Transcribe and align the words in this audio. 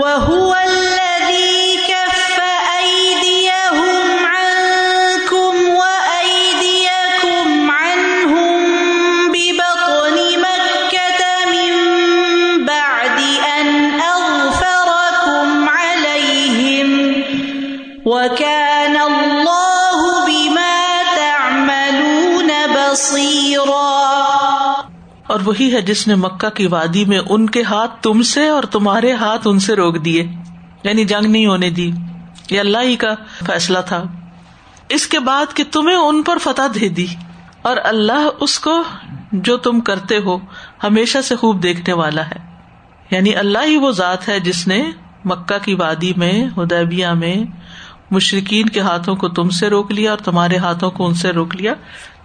وهو 0.00 0.54
وہی 25.56 25.72
ہے 25.72 25.80
جس 25.80 26.06
نے 26.08 26.14
مکہ 26.14 26.48
کی 26.50 26.66
وادی 26.66 27.04
میں 27.04 27.18
ان 27.28 27.48
کے 27.50 27.62
ہاتھ 27.62 28.02
تم 28.02 28.22
سے 28.22 28.48
اور 28.48 28.62
تمہارے 28.62 29.12
ہاتھ 29.12 29.46
ان 29.46 29.58
سے 29.58 29.74
روک 29.74 30.04
دیے 30.04 30.24
یعنی 30.84 31.04
جنگ 31.04 31.26
نہیں 31.26 31.46
ہونے 31.46 31.70
دی، 31.70 31.90
یہ 32.50 32.60
اللہ 32.60 32.78
ہی 32.82 32.96
کا 32.96 33.14
فیصلہ 33.46 33.78
تھا۔ 33.86 34.02
اس 34.88 35.06
کے 35.06 35.18
بعد 35.18 35.54
کہ 35.54 35.64
تمہیں 35.72 35.96
ان 35.96 36.22
پر 36.22 36.38
فتح 36.38 36.66
دے 36.74 36.88
دی، 36.88 37.06
اور 37.62 37.76
اللہ 37.84 38.28
اس 38.40 38.58
کو 38.58 38.82
جو 39.32 39.56
تم 39.56 39.80
کرتے 39.80 40.18
ہو 40.18 40.38
ہمیشہ 40.84 41.18
سے 41.18 41.36
خوب 41.36 41.62
دیکھنے 41.62 41.92
والا 41.92 42.26
ہے۔ 42.26 42.44
یعنی 43.10 43.34
اللہ 43.36 43.64
ہی 43.64 43.76
وہ 43.76 43.90
ذات 43.90 44.28
ہے 44.28 44.40
جس 44.40 44.66
نے 44.68 44.82
مکہ 45.24 45.64
کی 45.64 45.74
وادی 45.74 46.12
میں 46.16 46.44
ہدیبیہ 46.56 47.06
میں 47.06 47.36
مشرقین 48.10 48.68
کے 48.68 48.80
ہاتھوں 48.80 49.16
کو 49.16 49.28
تم 49.28 49.48
سے 49.50 49.68
روک 49.68 49.92
لیا 49.92 50.10
اور 50.10 50.18
تمہارے 50.18 50.56
ہاتھوں 50.56 50.90
کو 50.90 51.06
ان 51.06 51.14
سے 51.14 51.30
روک 51.30 51.56
لیا۔ 51.56 51.74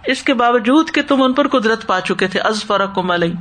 اس 0.06 0.22
کے 0.22 0.34
باوجود 0.34 0.90
کہ 0.90 1.02
تم 1.02 1.22
ان 1.22 1.32
پر 1.32 1.48
قدرت 1.48 1.86
پا 1.86 2.00
چکے 2.00 2.26
تھے 2.26 2.40
از 2.40 2.64
فرق 2.64 2.98
ملئی 2.98 3.32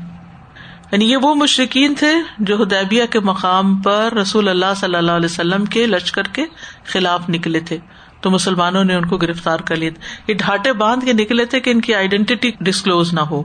یعنی 0.91 1.11
یہ 1.11 1.17
وہ 1.17 1.35
مشرقین 1.35 1.95
تھے 1.95 2.13
جو 2.39 2.63
ہدیبیہ 2.63 3.03
کے 3.09 3.19
مقام 3.19 3.81
پر 3.81 4.13
رسول 4.13 4.49
اللہ 4.49 4.73
صلی 4.75 4.95
اللہ 4.95 5.11
علیہ 5.11 5.25
وسلم 5.25 5.65
کے 5.65 5.85
لشکر 5.85 6.23
کے 6.23 6.45
خلاف 6.85 7.29
نکلے 7.29 7.59
تھے۔ 7.59 7.77
تو 8.21 8.31
مسلمانوں 8.31 8.83
نے 8.83 8.95
ان 8.95 9.05
کو 9.05 9.17
گرفتار 9.17 9.59
کر 9.59 9.75
لیا۔ 9.75 9.89
یہ 10.27 10.33
ڈھاٹے 10.33 10.73
باندھ 10.73 11.05
کے 11.05 11.13
نکلے 11.13 11.45
تھے 11.45 11.59
کہ 11.59 11.69
ان 11.69 11.81
کی 11.81 11.95
آئیڈینٹی 11.95 12.51
ڈسکلوز 12.59 13.13
نہ 13.13 13.19
ہو۔ 13.19 13.43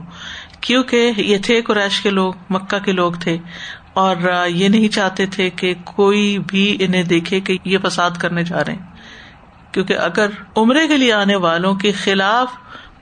کیونکہ 0.61 1.11
یہ 1.17 1.37
تھے 1.37 1.61
قریش 1.61 2.01
کے 2.01 2.09
لوگ، 2.09 2.33
مکہ 2.49 2.79
کے 2.79 2.91
لوگ 2.91 3.11
تھے۔ 3.11 3.37
اور 3.93 4.15
یہ 4.47 4.67
نہیں 4.67 4.87
چاہتے 4.87 5.25
تھے 5.25 5.49
کہ 5.49 5.73
کوئی 5.83 6.39
بھی 6.47 6.77
انہیں 6.79 7.03
دیکھے 7.03 7.39
کہ 7.39 7.57
یہ 7.65 7.77
فساد 7.83 8.11
کرنے 8.19 8.43
جا 8.43 8.65
رہے 8.65 8.73
ہیں۔ 8.73 8.85
کیونکہ 9.71 9.93
اگر 9.93 10.29
عمرے 10.57 10.87
کے 10.87 10.97
لیے 10.97 11.13
آنے 11.13 11.35
والوں 11.35 11.75
کے 11.75 11.91
خلاف 11.91 12.47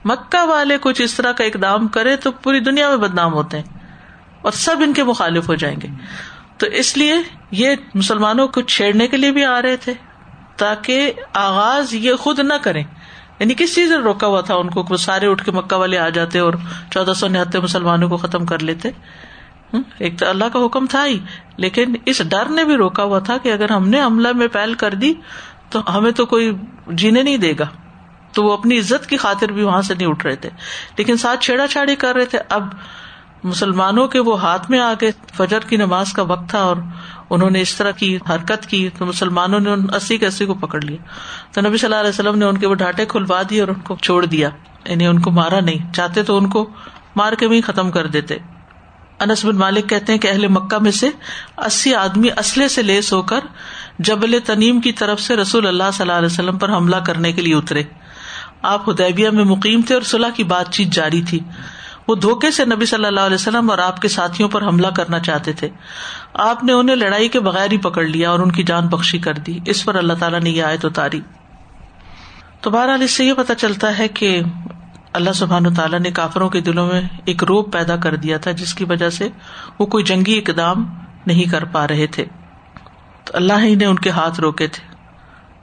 مکہ 0.06 0.44
والے 0.46 0.76
کچھ 0.80 1.02
اس 1.02 1.14
طرح 1.14 1.32
کا 1.32 1.44
اقدام 1.44 1.88
کرے 1.88 2.16
تو 2.16 2.30
پوری 2.32 2.60
دنیا 2.60 2.88
میں 2.88 2.96
بدنام 2.96 3.32
ہوتے 3.32 3.56
ہیں 3.56 3.64
اور 4.42 4.52
سب 4.52 4.76
ان 4.80 4.92
کے 4.92 5.04
مخالف 5.04 5.48
ہو 5.48 5.54
جائیں 5.54 5.76
گے۔ 5.82 5.88
تو 6.58 6.66
اس 6.66 6.96
لیے 6.96 7.14
یہ 7.50 7.74
مسلمانوں 7.94 8.48
کو 8.48 8.60
چھیڑنے 8.60 9.06
کے 9.06 9.16
لیے 9.16 9.32
بھی 9.32 9.44
آ 9.44 9.62
رہے 9.62 9.76
تھے 9.76 9.92
تاکہ 10.56 11.12
آغاز 11.32 11.94
یہ 11.94 12.14
خود 12.14 12.38
نہ 12.38 12.54
کرے 12.62 12.82
یعنی 13.38 13.54
کس 13.54 13.74
چیز 13.74 13.90
نے 13.90 13.96
روکا 13.96 14.26
ہوا 14.26 14.40
تھا 14.40 14.54
ان 14.54 14.70
کو 14.70 14.96
سارے 14.96 15.26
اٹھ 15.26 15.44
کے 15.44 15.50
مکہ 15.50 15.76
والے 15.76 15.98
آ 15.98 16.08
جاتے 16.08 16.38
اور 16.38 16.52
چودہ 16.90 17.12
سو 17.12 17.28
نہتے 17.28 17.60
مسلمانوں 17.60 18.08
کو 18.08 18.16
ختم 18.16 18.46
کر 18.46 18.58
لیتے؟ 18.58 18.90
ایک 19.98 20.18
تو 20.18 20.28
اللہ 20.28 20.44
کا 20.52 20.64
حکم 20.64 20.86
تھا 20.86 21.06
ہی، 21.06 21.18
لیکن 21.56 21.94
اس 22.06 22.22
ڈر 22.28 22.48
نے 22.48 22.64
بھی 22.64 22.76
روکا 22.76 23.02
ہوا 23.02 23.18
تھا 23.18 23.36
کہ 23.38 23.52
اگر 23.52 23.70
ہم 23.70 23.88
نے 23.88 24.00
عملہ 24.00 24.28
میں 24.32 24.48
پہل 24.48 24.74
کر 24.74 24.94
دی 24.94 25.12
تو 25.70 25.98
ہمیں 25.98 26.10
تو 26.10 26.26
کوئی 26.26 26.52
جینے 26.86 27.22
نہیں 27.22 27.36
دے 27.36 27.52
گا۔ 27.58 27.66
تو 28.36 28.44
وہ 28.44 28.52
اپنی 28.52 28.78
عزت 28.78 29.06
کی 29.06 29.16
خاطر 29.16 29.52
بھی 29.52 29.62
وہاں 29.62 29.82
سے 29.82 29.94
نہیں 29.94 30.08
اٹھ 30.08 30.26
رہے 30.26 30.36
تھے۔ 30.36 30.50
لیکن 30.98 31.16
ساتھ 31.16 31.40
چھیڑا 31.40 31.66
چھاڑی 31.66 31.96
کر 31.96 32.14
رہے 32.14 32.24
تھے۔ 32.24 32.38
اب 32.48 32.68
مسلمانوں 33.44 34.08
کے 34.08 34.18
وہ 34.18 34.40
ہاتھ 34.40 34.70
میں 34.70 34.80
آ 34.80 34.92
گئے۔ 35.00 35.10
فجر 35.34 35.60
کی 35.60 35.76
نماز 35.76 36.12
کا 36.12 36.22
وقت 36.22 36.50
تھا 36.50 36.58
اور 36.58 36.76
انہوں 37.30 37.50
نے 37.50 37.60
اس 37.60 37.74
طرح 37.74 37.90
کی 37.90 38.16
حرکت 38.16 38.66
کی 38.66 38.88
تو 38.98 39.06
مسلمانوں 39.06 39.60
نے 39.60 39.96
اسی 39.96 40.18
کے 40.18 40.26
اسی 40.26 40.46
کو 40.46 40.54
پکڑ 40.54 40.80
لیا۔ 40.80 40.96
تو 41.52 41.60
نبی 41.60 41.76
صلی 41.76 41.86
اللہ 41.86 42.00
علیہ 42.00 42.08
وسلم 42.08 42.38
نے 42.38 42.44
ان 42.44 42.58
کے 42.58 42.66
وہ 42.66 42.74
ڈانٹے 42.74 43.06
کھلوا 43.06 43.42
دیے 43.50 43.60
اور 43.60 43.68
ان 43.68 43.80
کو 43.80 43.96
چھوڑ 43.96 44.26
دیا۔ 44.26 44.48
یعنی 44.84 45.06
ان 45.06 45.20
کو 45.20 45.30
مارا 45.30 45.60
نہیں۔ 45.60 45.92
چاہتے 45.92 46.22
تو 46.22 46.36
ان 46.36 46.48
کو 46.48 46.70
مار 47.16 47.32
کے 47.32 47.48
بھی 47.48 47.60
ختم 47.60 47.90
کر 47.90 48.06
دیتے۔ 48.06 48.36
انس 49.20 49.44
بن 49.44 49.56
مالک 49.56 49.88
کہتے 49.88 50.12
ہیں 50.12 50.18
کہ 50.18 50.28
اہل 50.28 50.48
مکہ 50.48 50.78
میں 50.78 50.90
سے 50.90 51.08
اسی 51.58 51.94
آدمی 51.94 52.28
اسلحے 52.38 52.68
سے 52.68 52.82
لیس 52.82 53.12
ہو 53.12 53.22
کر 53.22 53.40
جبل 53.98 54.38
تنیم 54.46 54.80
کی 54.80 54.92
طرف 54.92 55.20
سے 55.20 55.36
رسول 55.36 55.66
اللہ 55.66 55.82
صلی 55.92 56.02
اللہ 56.02 56.12
علیہ 56.12 56.26
وسلم 56.26 56.58
پر 56.58 56.68
حملہ 56.68 56.96
کرنے 56.96 57.32
کے 57.32 57.42
لیے 57.42 57.54
اترے۔ 57.54 57.82
آپ 58.62 58.88
ہدیبیہ 58.90 59.30
میں 59.30 59.44
مقیم 59.44 59.80
تھے 59.86 59.94
اور 59.94 60.02
صلاح 60.02 60.30
کی 60.30 60.44
بات 60.44 60.72
چیت 60.72 60.88
جاری 60.88 61.22
تھی۔ 61.22 61.40
وہ 62.08 62.14
دھوکے 62.14 62.50
سے 62.50 62.64
نبی 62.64 62.86
صلی 62.86 63.04
اللہ 63.04 63.20
علیہ 63.20 63.34
وسلم 63.34 63.70
اور 63.70 63.78
آپ 63.78 64.00
کے 64.00 64.08
ساتھیوں 64.08 64.48
پر 64.48 64.62
حملہ 64.62 64.86
کرنا 64.86 65.18
چاہتے 65.18 65.52
تھے۔ 65.52 65.68
آپ 66.34 66.64
نے 66.64 66.72
انہیں 66.72 66.96
لڑائی 66.96 67.28
کے 67.28 67.40
بغیر 67.40 67.72
ہی 67.72 67.78
پکڑ 67.78 68.04
لیا 68.04 68.30
اور 68.30 68.38
ان 68.38 68.52
کی 68.52 68.62
جان 68.62 68.88
بخشی 68.88 69.18
کر 69.18 69.34
دی۔ 69.34 69.58
اس 69.66 69.84
پر 69.84 69.94
اللہ 69.94 70.12
تعالیٰ 70.12 70.40
نے 70.40 70.50
یہ 70.50 70.62
آئے 70.62 70.76
تو 70.76 70.88
تاری 70.88 71.20
تو 72.60 72.70
بہرحال 72.70 73.02
اس 73.02 73.10
سے 73.10 73.24
یہ 73.24 73.32
پتا 73.32 73.54
چلتا 73.54 73.98
ہے 73.98 74.08
کہ 74.08 74.42
اللہ 75.12 75.30
سبحان 75.30 75.74
تعالیٰ 75.74 76.00
نے 76.00 76.10
کافروں 76.10 76.48
کے 76.48 76.60
دلوں 76.60 76.86
میں 76.86 77.02
ایک 77.24 77.44
روپ 77.44 77.72
پیدا 77.72 77.96
کر 77.96 78.16
دیا 78.16 78.38
تھا، 78.38 78.50
جس 78.50 78.74
کی 78.74 78.84
وجہ 78.84 79.10
سے 79.10 79.28
وہ 79.78 79.86
کوئی 79.86 80.04
جنگی 80.04 80.38
اقدام 80.38 80.94
نہیں 81.26 81.50
کر 81.50 81.64
پا 81.64 81.88
رہے 81.88 82.06
تھے۔ 82.06 82.24
تو 83.24 83.32
اللہ 83.34 83.52
ہی 83.62 83.74
نے 83.74 83.84
ان 83.84 83.98
کے 83.98 84.10
ہاتھ 84.10 84.40
روکے 84.40 84.66
تھے 84.66 84.94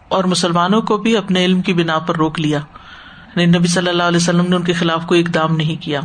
اور 0.08 0.24
مسلمانوں 0.24 0.82
کو 0.82 0.98
بھی 0.98 1.18
اپنے 1.18 1.46
علم 1.46 1.62
کی 1.62 1.74
بنا 1.74 2.00
پر 2.00 2.16
روک 2.16 2.40
لیا۔ 2.40 2.60
یعنی 3.36 3.58
نبی 3.58 3.68
صلی 3.68 3.90
اللہ 3.90 4.04
علیہ 4.04 4.18
وسلم 4.18 4.46
نے 4.46 4.56
ان 4.56 4.64
کے 4.64 4.74
خلاف 4.74 5.06
کوئی 5.06 5.22
اقدام 5.22 5.56
نہیں 5.56 5.84
کیا۔ 5.84 6.00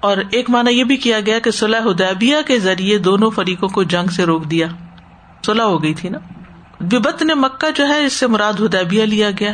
اور 0.00 0.16
ایک 0.30 0.50
مانا 0.50 0.70
یہ 0.70 0.84
بھی 0.84 0.96
کیا 0.96 1.20
گیا 1.20 1.38
کہ 1.38 1.50
صلاح 1.50 1.80
ادیبیہ 1.84 2.36
کے 2.46 2.58
ذریعے 2.58 2.98
دونوں 2.98 3.30
فریقوں 3.30 3.68
کو 3.68 3.82
جنگ 3.82 4.10
سے 4.10 4.24
روک 4.24 4.50
دیا۔ 4.50 4.66
صلاح 5.46 5.64
ہو 5.64 5.82
گئی 5.82 5.94
تھی 5.94 6.08
نا۔ 6.08 6.18
ببت 6.80 7.22
نے 7.22 7.34
مکہ 7.34 7.70
جو 7.70 7.88
ہے، 7.88 8.04
اس 8.04 8.12
سے 8.12 8.26
مراد 8.26 8.52
ہدیبیہ 8.60 9.02
لیا 9.02 9.30
گیا، 9.30 9.52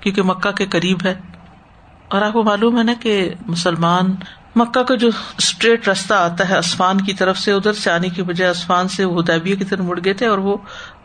کیونکہ 0.00 0.22
مکہ 0.22 0.50
کے 0.50 0.66
قریب 0.66 0.98
ہے۔ 1.04 1.14
اور 2.08 2.22
آپ 2.22 2.32
کو 2.32 2.42
معلوم 2.42 2.78
ہے 2.78 2.82
نا 2.82 2.92
کہ 3.00 3.34
مسلمان 3.46 4.14
مکہ 4.56 4.82
کا 4.82 4.94
جو 4.94 5.08
اسٹریٹ 5.38 5.88
راستہ 5.88 6.14
آتا 6.14 6.48
ہے 6.48 6.56
آسمان 6.56 7.00
کی 7.00 7.12
طرف 7.12 7.38
سے، 7.38 7.52
ادھر 7.52 7.72
سے 7.72 7.90
آنے 7.90 8.08
کی 8.08 8.22
بجائے 8.22 8.50
آسمان 8.50 8.88
سے 8.88 9.04
ہدیبیہ 9.04 9.56
کی 9.56 9.64
طرف 9.64 9.80
مڑ 9.80 10.00
گئے 10.04 10.12
تھے 10.12 10.26
اور 10.26 10.38
وہ 10.38 10.56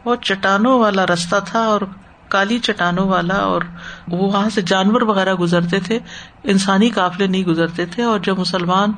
بہت 0.04 0.22
چٹانوں 0.22 0.80
والا 0.80 1.08
راستہ 1.08 1.36
تھا 1.46 1.60
اور 1.60 1.82
کالی 2.30 2.60
چٹانوں 2.60 3.08
والا 3.08 3.36
اور 3.36 3.62
وہ 4.08 4.18
وہاں 4.18 4.50
سے 4.50 4.62
جانور 4.62 5.02
وغیرہ 5.02 5.34
گزرتے 5.34 5.80
تھے، 5.80 6.00
انسانی 6.44 6.90
قافلے 6.90 7.28
نہیں 7.28 7.44
گزرتے 7.44 7.86
تھے، 7.86 8.04
اور 8.04 8.20
جب 8.20 8.40
مسلمان 8.40 8.92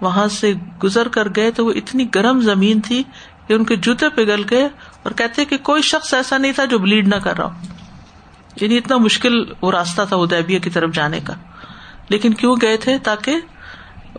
وہاں 0.00 0.28
سے 0.28 0.52
گزر 0.84 1.08
کر 1.08 1.28
گئے 1.36 1.50
تو 1.50 1.66
وہ 1.66 1.72
اتنی 1.72 2.06
گرم 2.14 2.40
زمین 2.40 2.80
تھی 2.80 3.02
کہ 3.46 3.52
ان 3.52 3.64
کے 3.64 3.76
جوتے 3.76 4.08
پگل 4.08 4.42
گئے 4.50 4.68
اور 5.02 5.12
کہتے 5.12 5.44
کہ 5.44 5.58
کوئی 5.58 5.82
شخص 5.82 6.14
ایسا 6.14 6.38
نہیں 6.38 6.52
تھا 6.52 6.64
جو 6.64 6.78
بلیڈ 6.78 7.08
نہ 7.08 7.14
کر 7.14 7.36
رہا 7.36 7.44
ہو۔ 7.44 7.50
یعنی 8.60 8.76
اتنا 8.76 8.96
مشکل 8.96 9.44
وہ 9.62 9.70
راستہ 9.70 10.02
تھا 10.08 10.16
ادیبیہ 10.16 10.58
کی 10.58 10.70
طرف 10.70 10.90
جانے 10.94 11.20
کا۔ 11.20 11.32
لیکن 12.08 12.34
کیوں 12.34 12.56
گئے 12.62 12.76
تھے؟ 12.76 12.98
تاکہ 12.98 13.36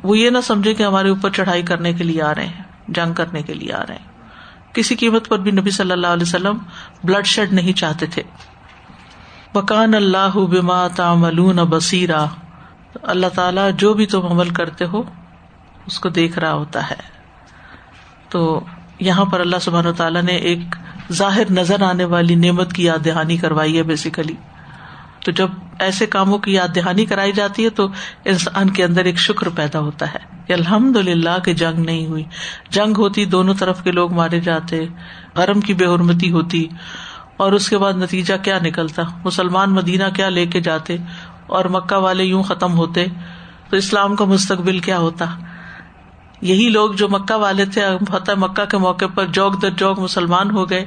وہ 0.04 0.18
یہ 0.18 0.30
نہ 0.30 0.38
سمجھے 0.44 0.74
کہ 0.74 0.84
ہمارے 0.84 1.10
اوپر 1.10 1.30
چڑھائی 1.30 1.62
کرنے 1.62 1.94
کے 1.94 2.04
لیے 2.04 2.22
آ 2.22 2.36
رہے 2.36 2.46
ہیں، 2.46 2.64
جنگ 2.88 3.14
کرنے 3.14 3.42
کے 3.42 3.54
لیے 3.54 3.74
آ 3.74 3.84
رہے 3.90 3.96
ہیں۔ 3.96 4.15
کسی 4.76 4.96
قیمت 4.96 5.28
پر 5.28 5.40
بھی 5.40 5.52
نبی 5.52 5.72
صلی 5.72 5.92
اللہ 5.92 6.08
علیہ 6.08 6.24
وسلم 6.24 6.58
بلڈ 7.04 7.26
شیڈ 7.26 7.54
نہیں 7.54 7.74
چاہتے 7.74 8.06
تھے۔ 8.06 8.24
بکان 9.54 9.94
اللہ 9.94 10.38
بما 10.38 10.88
تعملون 10.88 11.56
بصیرا 11.56 12.26
اللہ 13.04 13.28
تعالیٰ 13.36 13.72
جو 13.78 13.94
بھی 13.94 14.06
تم 14.06 14.26
عمل 14.26 14.50
کرتے 14.50 14.86
ہو، 14.86 15.04
اس 15.86 16.00
کو 16.00 16.10
دیکھ 16.10 16.40
رہا 16.40 16.54
ہوتا 16.54 16.90
ہے۔ 16.90 17.16
تو 18.30 18.60
یہاں 19.00 19.26
پر 19.26 19.40
اللہ 19.40 19.56
سبحانہ 19.62 19.92
تعالیٰ 19.98 20.22
نے 20.22 20.36
ایک 20.36 20.60
ظاہر 21.12 21.52
نظر 21.52 21.82
آنے 21.82 22.06
والی 22.06 22.36
نعمت 22.36 22.74
کی 22.74 22.84
یاد 22.84 23.06
دہانی 23.06 23.38
کروائی 23.38 23.78
ہے 23.78 23.84
بیسیکلی 23.84 24.36
تو 25.26 25.32
جب 25.32 25.50
ایسے 25.80 26.06
کاموں 26.06 26.38
کی 26.38 26.54
یاد 26.54 26.76
دہانی 26.76 27.06
کرائی 27.06 27.32
جاتی 27.32 27.64
ہے 27.66 27.70
تو 27.70 27.88
انسان 28.26 28.70
کے 28.70 28.84
اندر 28.84 29.06
ایک 29.06 29.20
شکر 29.20 29.50
پیدا 29.50 29.80
ہوتا 29.80 30.14
ہے 30.14 30.20
کہ 30.48 30.54
الحمد 30.54 30.98
للہ 30.98 31.38
کہ 31.46 31.54
جنگ 31.54 31.80
نہیں 31.80 32.06
ہوئی۔ 32.06 32.24
جنگ 32.70 32.98
ہوتی، 32.98 33.26
دونوں 33.26 33.54
طرف 33.54 33.84
کے 33.84 33.92
لوگ 33.92 34.14
مارے 34.14 34.40
جاتے 34.40 34.84
حرم 35.40 35.62
کی 35.62 35.74
بے 35.74 35.86
حرمتی 35.86 36.32
ہوتی، 36.32 36.68
اور 37.38 37.52
اس 37.52 37.70
کے 37.70 37.78
بعد 37.78 37.94
نتیجہ 37.94 38.34
کیا 38.44 38.60
نکلتا؟ 38.64 39.04
مسلمان 39.24 39.74
مدینہ 39.74 40.10
کیا 40.16 40.30
لے 40.30 40.46
کے 40.46 40.62
جاتے 40.62 40.98
اور 41.48 41.66
مکہ 41.66 41.98
والے 41.98 42.24
یوں 42.24 42.44
ختم 42.44 42.74
ہوتے؟ 42.74 43.06
تو 43.70 43.78
اسلام 43.78 44.16
کا 44.16 44.26
مستقبل 44.26 44.80
کیا 44.80 44.98
ہوتا؟ 44.98 45.26
یہی 46.42 46.70
لوگ 46.70 46.92
جو 46.92 47.08
مکہ 47.10 47.36
والے 47.36 47.66
تھے 47.66 47.82
فتح 48.12 48.32
مکہ 48.38 48.66
کے 48.66 48.78
موقع 48.78 49.06
پر 49.16 49.26
جوک 49.28 49.62
در 49.62 49.70
جوک 49.70 50.00
مسلمان 50.00 50.52
ہو 50.52 50.70
گئے۔ 50.70 50.86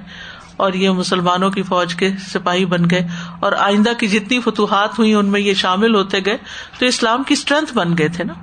اور 0.58 0.72
یہ 0.72 0.90
مسلمانوں 0.90 1.50
کی 1.50 1.62
فوج 1.62 1.94
کے 1.94 2.10
سپاہی 2.34 2.64
بن 2.64 2.90
گئے 2.90 3.06
اور 3.40 3.52
آئندہ 3.52 3.92
کی 3.98 4.08
جتنی 4.08 4.40
فتوحات 4.40 4.98
ہوئی 4.98 5.14
ان 5.14 5.26
میں 5.26 5.40
یہ 5.40 5.54
شامل 5.54 5.94
ہوتے 5.94 6.18
گئے 6.26 6.36
تو 6.78 6.86
اسلام 6.86 7.22
کی 7.22 7.32
اسٹرینتھ 7.32 7.74
بن 7.74 7.98
گئے 7.98 8.08
تھے 8.08 8.24
نا۔ 8.24 8.34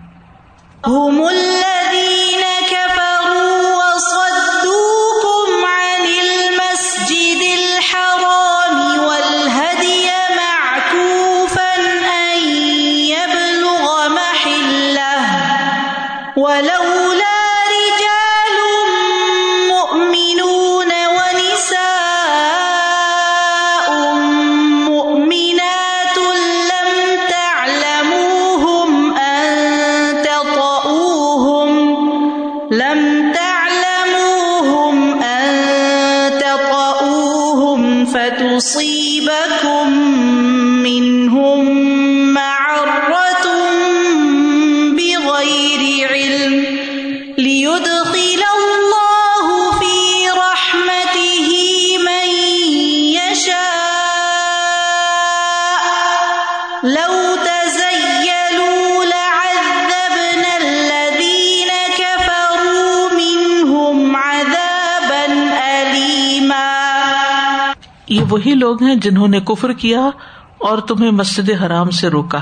وہی 68.29 68.53
لوگ 68.53 68.83
ہیں 68.83 68.95
جنہوں 68.95 69.27
نے 69.27 69.39
کفر 69.39 69.73
کیا 69.73 70.09
اور 70.57 70.77
تمہیں 70.77 71.11
مسجد 71.11 71.49
حرام 71.61 71.89
سے 71.89 72.07
روکا 72.07 72.39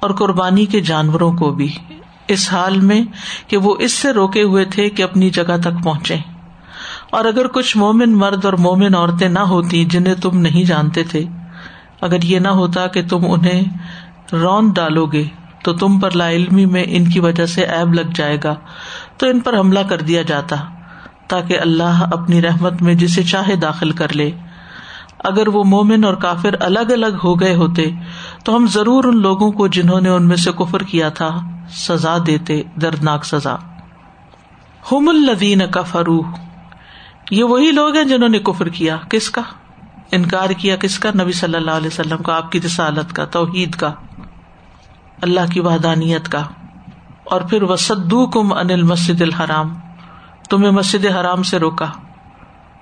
اور 0.00 0.10
قربانی 0.10 0.66
کے 0.66 0.80
جانوروں 0.80 1.32
کو 1.32 1.50
بھی۔ 1.50 1.72
اس 2.28 2.52
حال 2.52 2.80
میں 2.80 3.02
کہ 3.48 3.56
وہ 3.56 3.76
اس 3.78 3.92
سے 3.92 4.12
روکے 4.12 4.42
ہوئے 4.42 4.64
تھے 4.64 4.88
کہ 4.88 5.02
اپنی 5.02 5.30
جگہ 5.30 5.56
تک 5.60 5.84
پہنچے۔ 5.84 6.16
اور 7.10 7.24
اگر 7.24 7.46
کچھ 7.46 7.76
مومن 7.76 8.18
مرد 8.18 8.44
اور 8.44 8.52
مومن 8.52 8.94
عورتیں 8.94 9.28
نہ 9.28 9.38
ہوتی 9.38 9.84
جنہیں 9.84 10.14
تم 10.14 10.38
نہیں 10.38 10.64
جانتے 10.64 11.02
تھے، 11.02 11.24
اگر 12.00 12.22
یہ 12.22 12.38
نہ 12.38 12.48
ہوتا 12.48 12.86
کہ 12.86 13.02
تم 13.08 13.20
انہیں 13.22 13.62
رون 14.32 14.68
ڈالو 14.68 15.06
گے 15.06 15.24
تو 15.64 15.72
تم 15.72 16.00
پر 16.00 16.10
لا 16.10 16.30
علمی 16.30 16.66
میں 16.66 16.84
ان 16.86 17.10
کی 17.10 17.20
وجہ 17.20 17.46
سے 17.46 17.62
ایب 17.62 17.94
لگ 17.94 18.10
جائے 18.14 18.38
گا۔ 18.44 18.54
تو 19.16 19.26
ان 19.26 19.40
پر 19.40 19.58
حملہ 19.58 19.80
کر 19.88 19.98
دیا 19.98 20.22
جاتا 20.22 20.56
تاکہ 21.28 21.58
اللہ 21.60 22.06
اپنی 22.12 22.42
رحمت 22.42 22.82
میں 22.82 22.94
جسے 22.94 23.22
چاہے 23.22 23.56
داخل 23.56 23.90
کر 23.90 24.12
لے۔ 24.12 24.30
اگر 25.24 25.48
وہ 25.48 25.64
مومن 25.64 26.04
اور 26.04 26.14
کافر 26.14 26.54
الگ 26.60 26.78
الگ 26.78 27.16
ہو 27.24 27.40
گئے 27.40 27.54
ہوتے، 27.54 27.90
تو 28.44 28.56
ہم 28.56 28.66
ضرور 28.66 29.04
ان 29.04 29.20
لوگوں 29.20 29.52
کو 29.52 29.66
جنہوں 29.66 30.00
نے 30.00 30.08
ان 30.08 30.28
میں 30.28 30.36
سے 30.36 30.52
کفر 30.52 30.82
کیا 30.82 31.08
تھا، 31.08 31.38
سزا 31.68 32.16
دیتے، 32.26 32.62
دردناک 32.80 33.24
سزا۔ 33.24 33.56
ہم 34.92 35.08
الدین 35.08 35.62
کا 35.70 35.82
فروح 35.82 36.22
یہ 37.30 37.44
وہی 37.44 37.70
لوگ 37.70 37.96
ہیں 37.96 38.04
جنہوں 38.04 38.28
نے 38.28 38.38
کفر 38.38 38.68
کیا۔ 38.68 38.96
کس 39.08 39.30
کا؟ 39.30 39.42
انکار 40.12 40.50
کیا 40.50 40.76
کس 40.76 40.98
کا؟ 40.98 41.10
نبی 41.22 41.32
صلی 41.32 41.54
اللہ 41.54 41.70
علیہ 41.70 41.86
وسلم 41.86 42.16
کا، 42.16 42.36
آپ 42.36 42.52
کی 42.52 42.60
رسالت 42.60 43.12
کا، 43.12 43.24
توحید 43.24 43.74
کا، 43.74 43.92
اللہ 45.22 45.52
کی 45.52 45.60
وحدانیت 45.60 46.28
کا۔ 46.28 46.42
اور 47.24 47.40
پھر 47.40 47.62
وسدو 47.62 48.26
کم 48.26 48.52
انل 48.52 48.82
مسجد 48.82 49.22
الحرام، 49.22 49.74
تمہیں 50.50 50.70
مسجد 50.70 51.06
حرام 51.06 51.42
سے 51.42 51.58
روکا 51.58 51.86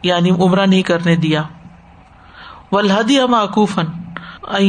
یعنی 0.02 0.30
عمرہ 0.30 0.66
نہیں 0.66 0.82
کرنے 0.82 1.16
دیا۔ 1.16 1.42
ولہدی 2.72 3.19
معقوفن 3.26 3.86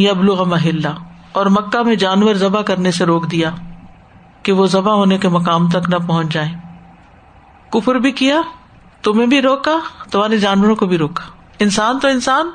ابلغ 0.10 0.48
محلہ، 0.50 0.88
اور 1.32 1.46
مکہ 1.46 1.82
میں 1.84 1.96
جانور 1.96 2.34
ذبح 2.36 2.62
کرنے 2.62 2.92
سے 2.92 3.06
روک 3.06 3.32
دیا 3.32 3.50
کہ 4.44 4.52
وہ 4.52 4.66
ذبح 4.66 4.92
ہونے 4.92 5.18
کے 5.18 5.30
مقام 5.30 5.70
تک 5.70 5.90
نہ 5.90 5.96
پہنچ 6.08 6.34
جائیں۔ 6.34 6.52
کفر 7.70 7.96
بھی 7.96 8.12
کیا، 8.12 8.42
تمہیں 9.04 9.28
بھی 9.28 9.42
روکا، 9.42 9.76
تمہارے 10.12 10.38
جانوروں 10.38 10.76
کو 10.76 10.86
بھی 10.86 10.98
روکا۔ 10.98 11.24
انسان 11.60 12.00
تو 12.00 12.08
انسان، 12.08 12.50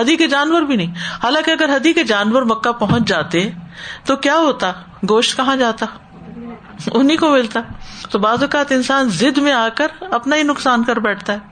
ہدی 0.00 0.16
کے 0.16 0.26
جانور 0.26 0.62
بھی 0.62 0.76
نہیں۔ 0.76 0.94
حالانکہ 1.22 1.50
اگر 1.50 1.76
ہدی 1.76 1.92
کے 1.92 2.04
جانور 2.04 2.42
مکہ 2.42 2.72
پہنچ 2.72 3.08
جاتے 3.08 3.50
تو 4.04 4.16
کیا 4.16 4.36
ہوتا؟ 4.36 4.72
گوشت 5.08 5.36
کہاں 5.36 5.56
جاتا؟ 5.56 5.86
انہیں 6.94 7.16
کو 7.16 7.28
ملتا۔ 7.28 7.60
تو 8.10 8.18
بعض 8.18 8.42
اوقات 8.42 8.72
انسان 8.72 9.08
زد 9.10 9.38
میں 9.38 9.52
آ 9.52 9.68
کر 9.74 9.86
اپنا 10.10 10.36
ہی 10.36 10.42
نقصان 10.42 10.84
کر 10.84 10.98
بیٹھتا 10.98 11.32
ہے۔ 11.32 11.51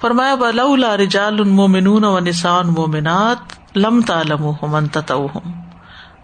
فرمایا 0.00 0.34
بلا 0.34 0.96
رجال 0.96 1.42
مومنون 1.44 2.04
و 2.04 2.18
نسان 2.18 2.68
مومنات 2.68 3.76
لم 3.76 4.00
تعلم 4.00 4.86
تتوہم 4.92 5.52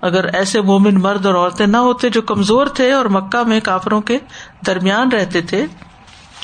اگر 0.00 0.24
ایسے 0.24 0.60
مومن 0.60 0.94
مرد 0.94 1.26
اور 1.26 1.34
عورتیں 1.34 1.66
نہ 1.66 1.76
ہوتے 1.76 2.08
جو 2.08 2.22
کمزور 2.22 2.66
تھے 2.66 2.92
اور 2.92 3.04
مکہ 3.04 3.42
میں 3.48 3.60
کافروں 3.60 4.00
کے 4.00 4.18
درمیان 4.66 5.12
رہتے 5.12 5.40
تھے 5.40 5.66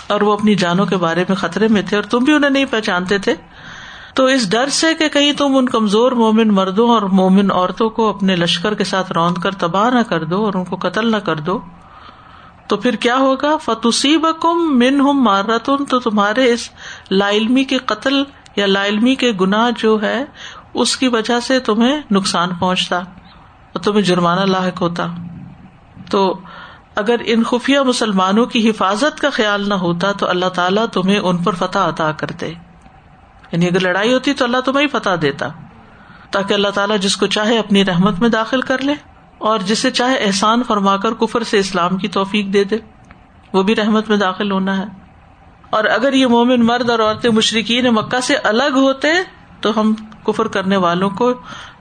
اور 0.07 0.21
وہ 0.21 0.33
اپنی 0.33 0.55
جانوں 0.55 0.87
کے 0.87 0.97
بارے 0.97 1.25
میں 1.29 1.37
خطرے 1.37 1.69
میں 1.69 1.83
تھے 1.83 1.97
اور 1.97 2.05
تم 2.05 2.19
بھی 2.19 2.33
انہیں 2.33 2.51
نہیں 2.51 2.65
پہچانتے 2.65 3.19
تھے، 3.19 3.35
تو 4.15 4.25
اس 4.25 4.51
ڈر 4.51 4.69
سے 4.69 4.95
کہ 4.95 5.09
کہیں 5.09 5.33
تم 5.33 5.57
ان 5.57 5.67
کمزور 5.67 6.13
مومن 6.13 6.49
مردوں 6.49 6.89
اور 6.91 7.03
مومن 7.03 7.51
عورتوں 7.51 7.91
کو 7.91 8.09
اپنے 8.09 8.37
لشکر 8.37 8.75
کے 8.75 8.85
ساتھ 8.85 9.13
روند 9.13 9.39
کر 9.39 9.51
تباہ 9.51 9.91
نہ 9.91 10.03
کر 10.09 10.25
دو 10.25 10.45
اور 10.45 10.55
ان 10.55 10.65
کو 10.65 10.77
قتل 10.77 11.11
نہ 11.11 11.17
کر 11.17 11.37
دو۔ 11.37 11.59
تو 12.71 12.77
پھر 12.77 12.97
کیا 12.97 13.17
ہوگا؟ 13.17 13.57
فتوسی 13.57 14.17
بکم 14.17 14.79
من 14.79 15.01
ہم 15.01 15.23
مارتن 15.23 15.85
تو 15.85 15.99
تمہارے 15.99 16.53
اس 16.53 16.71
لا 17.11 17.31
علمی 17.31 17.65
کے 17.65 17.79
قتل 17.79 18.23
یا 18.57 18.67
لا 18.67 18.87
علمی 18.87 19.15
کے 19.15 19.33
گناہ 19.41 19.71
جو 19.77 19.99
ہے، 20.03 20.25
اس 20.75 20.97
کی 20.97 21.09
وجہ 21.09 21.41
سے 21.41 21.59
تمہیں 21.61 22.01
نقصان 22.11 22.55
پہنچتا 22.55 22.97
اور 22.97 23.81
تمہیں 23.81 24.03
جرمانہ 24.03 24.41
لاحق 24.41 24.81
ہوتا۔ 24.81 25.07
تو 26.11 26.41
اگر 26.95 27.17
ان 27.25 27.45
خفیہ 27.45 27.81
مسلمانوں 27.81 28.47
کی 28.47 28.71
حفاظت 28.71 29.21
کا 29.21 29.31
خیال 29.31 29.69
نہ 29.69 29.75
ہوتا، 29.75 30.13
تو 30.13 30.29
اللہ 30.29 30.49
تعالیٰ 30.49 30.87
تمہیں 30.87 31.19
ان 31.19 31.37
پر 31.37 31.55
فتح 31.55 31.79
عطا 31.79 32.13
کرتے 32.13 32.49
یعنی 33.53 33.67
اگر 33.67 33.81
لڑائی 33.81 34.15
ہوتی 34.15 34.33
تو 34.33 34.45
اللہ 34.45 34.61
تمہیں 34.65 34.87
فتح 34.93 35.11
دیتا، 35.23 35.49
تاکہ 36.31 36.55
اللہ 36.55 36.69
تعالیٰ 36.69 36.99
جس 36.99 37.17
کو 37.17 37.27
چاہے 37.27 37.59
اپنی 37.59 37.85
رحمت 37.85 38.21
میں 38.21 38.29
داخل 38.29 38.61
کر 38.61 38.83
لے۔ 38.83 38.95
اور 39.41 39.59
جسے 39.59 39.91
چاہے 39.91 40.17
احسان 40.17 40.63
فرما 40.63 40.97
کر 40.97 41.15
کفر 41.15 41.43
سے 41.43 41.59
اسلام 41.59 41.97
کی 41.97 42.09
توفیق 42.09 42.47
دے 42.47 42.65
دے۔ 42.65 42.77
وہ 43.53 43.63
بھی 43.63 43.77
رحمت 43.77 44.09
میں 44.09 44.17
داخل 44.17 44.51
ہونا 44.51 44.79
ہے۔ 44.79 44.85
اور 45.71 45.85
اگر 45.85 46.13
یہ 46.13 46.27
مومن 46.27 46.67
مرد 46.67 46.91
اور 46.91 46.99
عورتیں 46.99 47.31
مشرقین 47.31 47.85
مکہ 47.85 48.21
سے 48.21 48.37
الگ 48.37 48.73
ہوتے 48.73 49.09
تو 49.61 49.81
ہم 49.81 49.95
کفر 50.25 50.49
کرنے 50.49 50.77
والوں 50.77 51.11
کو 51.11 51.33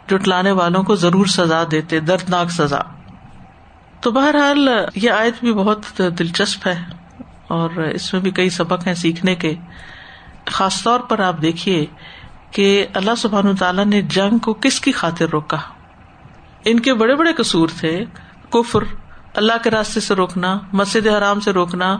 جٹلانے 0.07 0.51
والوں 0.51 0.83
کو 0.83 0.95
ضرور 0.95 1.25
سزا 1.25 1.63
دیتے، 1.71 1.99
دردناک 1.99 2.51
سزا۔ 2.51 2.79
تو 4.01 4.11
بہرحال 4.11 4.69
یہ 4.95 5.11
آیت 5.11 5.33
بھی 5.39 5.53
بہت 5.53 6.01
دلچسپ 6.19 6.67
ہے۔ 6.67 6.83
اور 7.47 7.69
اس 7.69 8.13
میں 8.13 8.21
بھی 8.21 8.31
کئی 8.31 8.49
سبق 8.49 8.87
ہیں 8.87 8.93
سیکھنے 8.93 9.35
کے۔ 9.35 9.55
خاص 10.51 10.83
طور 10.83 10.99
پر 10.99 11.19
آپ 11.19 11.41
دیکھیے 11.41 11.85
کہ 12.51 12.85
اللہ 12.93 13.15
سبحان 13.17 13.55
تعالیٰ 13.55 13.85
نے 13.85 14.01
جنگ 14.01 14.37
کو 14.37 14.53
کس 14.53 14.81
کی 14.81 14.91
خاطر 14.91 15.25
روکا؟ 15.27 15.57
ان 16.65 16.79
کے 16.79 16.93
بڑے 16.93 17.15
بڑے 17.15 17.33
قصور 17.33 17.69
تھے، 17.79 18.05
کفر، 18.49 18.79
اللہ 19.33 19.53
کے 19.63 19.69
راستے 19.69 19.99
سے 19.99 20.15
روکنا، 20.15 20.59
مسجد 20.73 21.07
حرام 21.07 21.39
سے 21.39 21.51
روکنا، 21.51 21.97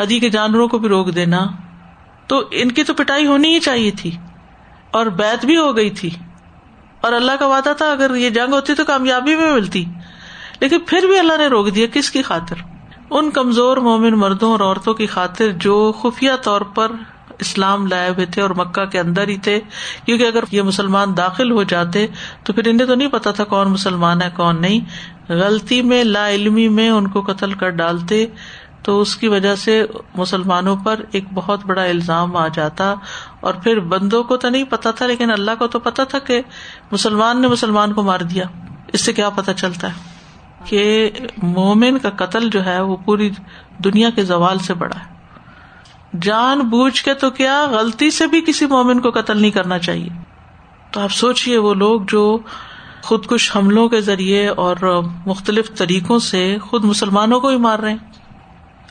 حدی 0.00 0.18
کے 0.18 0.30
جانوروں 0.30 0.68
کو 0.68 0.78
بھی 0.78 0.88
روک 0.88 1.14
دینا، 1.14 1.46
تو 2.26 2.44
ان 2.50 2.72
کی 2.72 2.84
تو 2.84 2.94
پٹائی 2.94 3.26
ہونی 3.26 3.54
ہی 3.54 3.60
چاہیے 3.60 3.90
تھی، 3.90 4.16
اور 4.90 5.06
بیت 5.06 5.44
بھی 5.44 5.56
ہو 5.56 5.76
گئی 5.76 5.90
تھی۔ 5.90 6.10
اور 7.00 7.12
اللہ 7.12 7.32
کا 7.38 7.46
وعدہ 7.46 7.72
تھا، 7.78 7.90
اگر 7.90 8.14
یہ 8.14 8.30
جنگ 8.30 8.52
ہوتی 8.52 8.74
تو 8.74 8.84
کامیابی 8.84 9.36
میں 9.36 9.52
ملتی۔ 9.52 9.84
لیکن 10.60 10.78
پھر 10.86 11.06
بھی 11.06 11.18
اللہ 11.18 11.36
نے 11.38 11.46
روک 11.46 11.74
دیا، 11.74 11.86
کس 11.92 12.10
کی 12.10 12.22
خاطر؟ 12.22 12.54
ان 13.10 13.30
کمزور 13.30 13.76
مومن 13.76 14.12
مردوں 14.12 14.50
اور 14.50 14.60
عورتوں 14.60 14.94
کی 14.94 15.06
خاطر 15.06 15.50
جو 15.50 15.92
خفیہ 15.92 16.30
طور 16.42 16.60
پر 16.60 16.92
اسلام 17.38 17.86
لائے 17.86 18.10
ہوئے 18.10 18.26
تھے 18.26 18.42
اور 18.42 18.50
مکہ 18.50 18.84
کے 18.84 19.00
اندر 19.00 19.28
ہی 19.28 19.36
تھے، 19.36 19.60
کیونکہ 20.04 20.24
اگر 20.24 20.44
یہ 20.50 20.62
مسلمان 20.62 21.16
داخل 21.16 21.50
ہو 21.50 21.62
جاتے 21.62 22.06
تو 22.44 22.52
پھر 22.52 22.68
انہیں 22.68 22.86
تو 22.86 22.94
نہیں 22.94 23.08
پتا 23.08 23.30
تھا 23.30 23.44
کون 23.44 23.68
مسلمان 23.68 24.22
ہے، 24.22 24.30
کون 24.36 24.60
نہیں۔ 24.60 24.80
غلطی 25.32 25.82
میں، 25.82 26.04
لا 26.04 26.30
علمی 26.30 26.68
میں 26.68 26.90
ان 26.90 27.08
کو 27.08 27.22
قتل 27.22 27.52
کر 27.52 27.68
ڈالتے 27.68 28.26
تو 28.82 29.00
اس 29.00 29.16
کی 29.16 29.28
وجہ 29.28 29.54
سے 29.54 29.86
مسلمانوں 30.14 30.76
پر 30.76 31.00
ایک 31.12 31.24
بہت 31.34 31.64
بڑا 31.64 31.82
الزام 31.82 32.36
آ 32.36 32.48
جاتا۔ 32.48 32.94
اور 33.40 33.54
پھر 33.54 33.80
بندوں 33.80 34.24
کو 34.24 34.36
تو 34.36 34.48
نہیں 34.48 34.64
پتا 34.64 34.90
تھا، 34.90 35.06
لیکن 35.06 35.30
اللہ 35.30 35.50
کو 35.58 35.66
تو 35.66 35.78
پتا 35.78 36.04
تھا 36.04 36.18
کہ 36.18 36.42
مسلمان 36.92 37.42
نے 37.42 37.48
مسلمان 37.48 37.92
کو 37.92 38.02
مار 38.02 38.20
دیا۔ 38.20 38.44
اس 38.92 39.00
سے 39.00 39.12
کیا 39.12 39.30
پتا 39.30 39.54
چلتا 39.54 39.88
ہے؟ 39.88 40.12
کہ 40.64 41.10
مومن 41.42 41.98
کا 41.98 42.10
قتل 42.10 42.50
جو 42.50 42.64
ہے 42.64 42.80
وہ 42.80 42.96
پوری 42.96 43.30
دنیا 43.84 44.10
کے 44.10 44.24
زوال 44.24 44.58
سے 44.58 44.74
بڑا 44.74 45.00
ہے۔ 45.00 45.11
جان 46.20 46.58
بوجھ 46.58 47.02
کے 47.02 47.14
تو 47.14 47.30
کیا 47.30 47.66
غلطی 47.66 48.10
سے 48.10 48.26
بھی 48.26 48.40
کسی 48.40 48.66
مومن 48.66 49.00
کو 49.00 49.10
قتل 49.10 49.40
نہیں 49.40 49.50
کرنا 49.50 49.78
چاہیے؟ 49.78 50.08
تو 50.90 51.00
آپ 51.00 51.12
سوچیے 51.12 51.58
وہ 51.58 51.74
لوگ 51.74 52.00
جو 52.08 52.38
خود 53.02 53.26
کش 53.26 53.56
حملوں 53.56 53.88
کے 53.88 54.00
ذریعے 54.00 54.48
اور 54.48 54.76
مختلف 55.26 55.74
طریقوں 55.76 56.18
سے 56.18 56.56
خود 56.62 56.84
مسلمانوں 56.84 57.40
کو 57.40 57.48
ہی 57.48 57.56
مار 57.56 57.78
رہے 57.78 57.90
ہیں۔ 57.90 57.98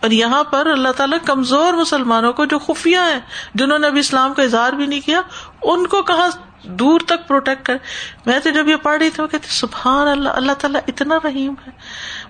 اور 0.02 0.12
یہاں 0.12 0.44
پر 0.44 0.66
اللہ 0.66 0.92
تعالیٰ 0.98 1.18
کمزور 1.26 1.74
مسلمانوں 1.74 2.34
کو 2.34 2.46
جو 2.46 2.60
خفیہ 2.60 2.98
ہیں، 2.98 3.20
جنہوں 3.56 3.80
نے 3.80 3.88
ابھی 3.88 4.00
اسلام 4.00 4.34
کا 4.34 4.44
اظہار 4.44 4.74
بھی 4.74 4.86
نہیں 4.86 5.00
کیا، 5.00 5.22
ان 5.62 5.88
کو 5.88 6.02
کہاں 6.02 6.30
دور 6.64 7.00
تک 7.00 7.28
پروٹیکٹ 7.28 7.66
کر 7.66 7.78
میں 8.26 8.40
تو 8.40 8.50
جب 8.50 8.68
یہ 8.68 8.76
پڑھ 8.76 9.00
رہی 9.00 9.10
تھی، 9.10 9.24
وہ 9.24 9.28
کہتے، 9.28 9.48
سبحان 9.50 10.08
اللہ 10.08 10.30
اللہ 10.30 10.52
تعالیٰ 10.52 10.82
اتنا 10.88 11.16
رحیم 11.24 11.54
ہے۔ 11.68 11.72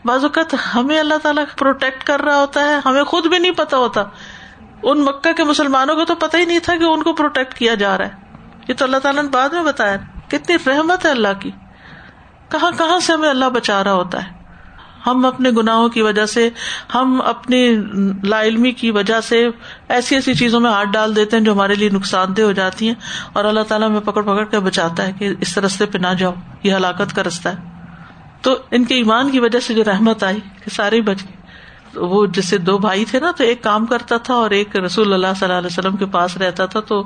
بعض 0.06 0.24
اوقات 0.24 0.56
ہمیں 0.76 1.00
اللہ 1.00 1.14
تعالیٰ 1.24 1.44
پروٹیکٹ 1.58 2.04
کر 2.04 2.22
رہا 2.22 2.38
ہوتا 2.38 2.64
ہے، 2.64 2.80
ہمیں 2.86 3.04
خود 3.04 3.28
بھی 3.28 3.38
نہیں 3.38 3.52
پتا 3.52 3.78
ہوتا۔ 3.78 4.04
ان 4.84 5.02
مکہ 5.02 5.34
کے 5.34 5.44
مسلمانوں 5.44 5.96
کو 5.96 6.06
تو 6.06 6.16
پتا 6.16 6.38
ہی 6.38 6.46
نہیں 6.46 6.60
تھا 6.60 6.76
کہ 6.76 6.84
ان 6.84 7.04
کو 7.04 7.14
پروٹیکٹ 7.14 7.54
کیا 7.54 7.76
جا 7.76 7.98
رہا 7.98 8.06
ہے۔ 8.06 8.12
یہ 8.68 8.74
تو 8.74 8.86
اللہ 8.86 8.98
تعالیٰ 8.98 9.24
نے 9.24 9.30
بعد 9.30 9.50
میں 9.50 9.64
بتایا 9.64 9.96
کتنی 10.28 10.56
رحمت 10.66 11.06
ہے 11.06 11.12
اللہ 11.12 11.28
کی۔ 11.40 11.52
کہاں 12.50 12.72
کہاں 12.78 13.00
سے 13.00 13.14
ہمیں 13.14 13.30
اللہ 13.30 13.46
بچا 13.46 13.84
رہا 13.84 13.94
ہوتا 13.94 14.24
ہے؟ 14.24 14.42
ہم 15.06 15.26
اپنے 15.26 15.50
گناہوں 15.50 15.90
کی 15.90 16.02
وجہ 16.02 16.26
سے، 16.26 16.50
ہم 16.96 17.22
اپنی 17.26 17.76
لا 18.24 18.42
علمی 18.42 18.72
کی 18.72 18.92
وجہ 18.92 19.22
سے 19.22 19.50
ایسی 19.90 20.16
ایسی 20.16 20.34
چیزوں 20.34 20.60
میں 20.60 20.72
ہاتھ 20.72 20.90
ڈال 20.90 21.16
دیتے 21.16 21.38
ہیں 21.38 21.44
جو 21.44 21.54
ہمارے 21.54 21.76
لیے 21.76 21.90
نقصان 21.90 22.38
دہ 22.38 22.42
ہو 22.42 22.52
جاتی 22.52 22.88
ہیں۔ 22.88 22.96
اور 23.34 23.46
اللہ 23.46 23.60
تعالیٰ 23.68 23.90
میں 23.90 24.00
پکڑ 24.00 24.22
پکڑ 24.22 24.46
کے 24.46 24.60
بچاتا 24.60 25.08
ہے 25.08 25.12
کہ 25.12 25.30
اس 25.40 25.58
رستے 25.58 25.86
پہ 25.86 25.98
نہ 25.98 26.14
جاؤ۔ 26.18 26.34
یہ 26.64 26.76
ہلاکت 26.76 27.16
کا 27.16 27.24
رستہ 27.24 27.50
ہے۔ 27.50 27.56
تو 28.42 28.56
ان 28.72 28.86
کے 28.86 28.96
ایمان 28.96 29.32
کی 29.32 29.40
وجہ 29.40 29.60
سے 29.60 29.74
جو 29.74 29.84
رحمت 29.84 30.24
آئی 30.24 30.40
کہ 30.64 30.70
سارے 30.70 31.02
بچ 31.02 31.24
گئے۔ 31.24 31.41
وہ 31.96 32.26
جیسے 32.26 32.58
دو 32.58 32.78
بھائی 32.78 33.06
تھے 33.06 33.20
نا، 33.20 33.32
تو 33.32 33.44
ایک 33.44 33.64
کام 33.64 33.86
کرتا 33.86 34.18
تھا 34.18 34.34
اور 34.34 34.52
ایک 34.52 34.76
رسول 34.76 35.14
اللہ 35.14 35.34
صلی 35.40 35.46
اللہ 35.46 35.58
علیہ 35.58 35.80
وسلم 35.80 35.96
کے 35.96 36.06
پاس 36.06 36.38
رہتا 36.38 36.66
تھا، 36.66 36.80
تو 36.80 37.04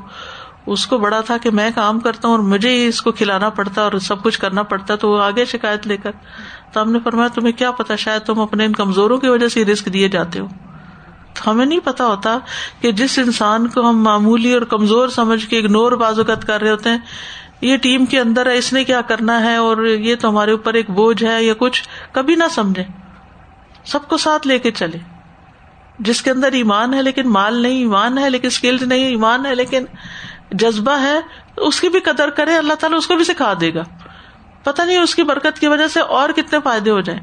اس 0.65 0.87
کو 0.87 0.97
بڑا 0.97 1.21
تھا 1.21 1.37
کہ 1.37 1.49
میں 1.49 1.69
کام 1.75 1.99
کرتا 1.99 2.27
ہوں 2.27 2.35
اور 2.35 2.43
مجھے 2.43 2.69
ہی 2.69 2.87
اس 2.87 3.01
کو 3.01 3.11
کھلانا 3.11 3.49
پڑتا 3.49 3.81
اور 3.81 3.91
سب 3.99 4.23
کچھ 4.23 4.39
کرنا 4.39 4.63
پڑتا، 4.63 4.95
تو 4.95 5.09
وہ 5.09 5.21
آگے 5.21 5.45
شکایت 5.45 5.87
لے 5.87 5.97
کر، 5.97 6.11
تو 6.71 6.81
ہم 6.81 6.91
نے 6.91 6.99
فرمایا، 7.03 7.27
تمہیں 7.27 7.51
کیا 7.51 7.71
پتا، 7.71 7.95
شاید 7.95 8.21
تم 8.21 8.39
اپنے 8.39 8.65
ان 8.65 8.73
کمزوروں 8.73 9.17
کی 9.17 9.29
وجہ 9.29 9.47
سے 9.47 9.65
رسک 9.65 9.93
دیے 9.93 10.09
جاتے 10.09 10.39
ہو۔ 10.39 10.47
تو 11.33 11.51
ہمیں 11.51 11.65
نہیں 11.65 11.79
پتا 11.83 12.05
ہوتا 12.05 12.37
کہ 12.81 12.91
جس 12.91 13.19
انسان 13.19 13.67
کو 13.67 13.89
ہم 13.89 14.03
معمولی 14.03 14.53
اور 14.53 14.61
کمزور 14.61 15.07
سمجھ 15.07 15.45
کے 15.47 15.59
اگنور 15.59 15.91
بازوقت 15.91 16.47
کر 16.47 16.61
رہے 16.61 16.69
ہوتے 16.69 16.89
ہیں، 16.89 16.97
یہ 17.61 17.77
ٹیم 17.77 18.05
کے 18.05 18.19
اندر 18.19 18.45
ہے، 18.45 18.57
اس 18.57 18.73
نے 18.73 18.83
کیا 18.83 19.01
کرنا 19.01 19.43
ہے 19.43 19.55
اور 19.55 19.85
یہ 19.85 20.15
تو 20.15 20.29
ہمارے 20.29 20.51
اوپر 20.51 20.73
ایک 20.73 20.89
بوجھ 20.89 21.23
ہے 21.23 21.43
یا 21.43 21.53
کچھ، 21.57 21.83
کبھی 22.11 22.35
نہ 22.35 22.43
سمجھے 22.51 22.83
سب 23.85 24.07
کو 24.07 24.17
ساتھ 24.17 24.47
لے 24.47 24.59
کے 24.59 24.71
چلے۔ 24.71 24.97
جس 25.99 26.21
کے 26.21 26.31
اندر 26.31 26.51
ایمان 26.51 26.93
ہے 26.93 27.01
لیکن 27.01 27.29
مال 27.29 27.61
نہیں، 27.61 27.77
ایمان 27.77 28.17
ہے 28.17 28.29
لیکن 28.29 28.47
اسکلز 28.47 28.83
نہیں، 28.83 29.05
ایمان 29.05 29.45
ہے 29.45 29.55
لیکن 29.55 29.85
جذبہ 30.51 30.99
ہے، 31.01 31.19
اس 31.57 31.81
کی 31.81 31.89
بھی 31.89 31.99
قدر 31.99 32.29
کرے، 32.29 32.57
اللہ 32.57 32.73
تعالیٰ 32.73 32.97
اس 32.97 33.07
کو 33.07 33.15
بھی 33.15 33.23
سکھا 33.23 33.53
دے 33.61 33.73
گا۔ 33.73 33.83
پتا 34.63 34.83
نہیں 34.83 34.97
اس 34.97 35.15
کی 35.15 35.23
برکت 35.23 35.59
کی 35.59 35.67
وجہ 35.67 35.87
سے 35.87 35.99
اور 35.99 36.29
کتنے 36.29 36.59
فائدے 36.63 36.91
ہو 36.91 37.01
جائیں۔ 37.01 37.21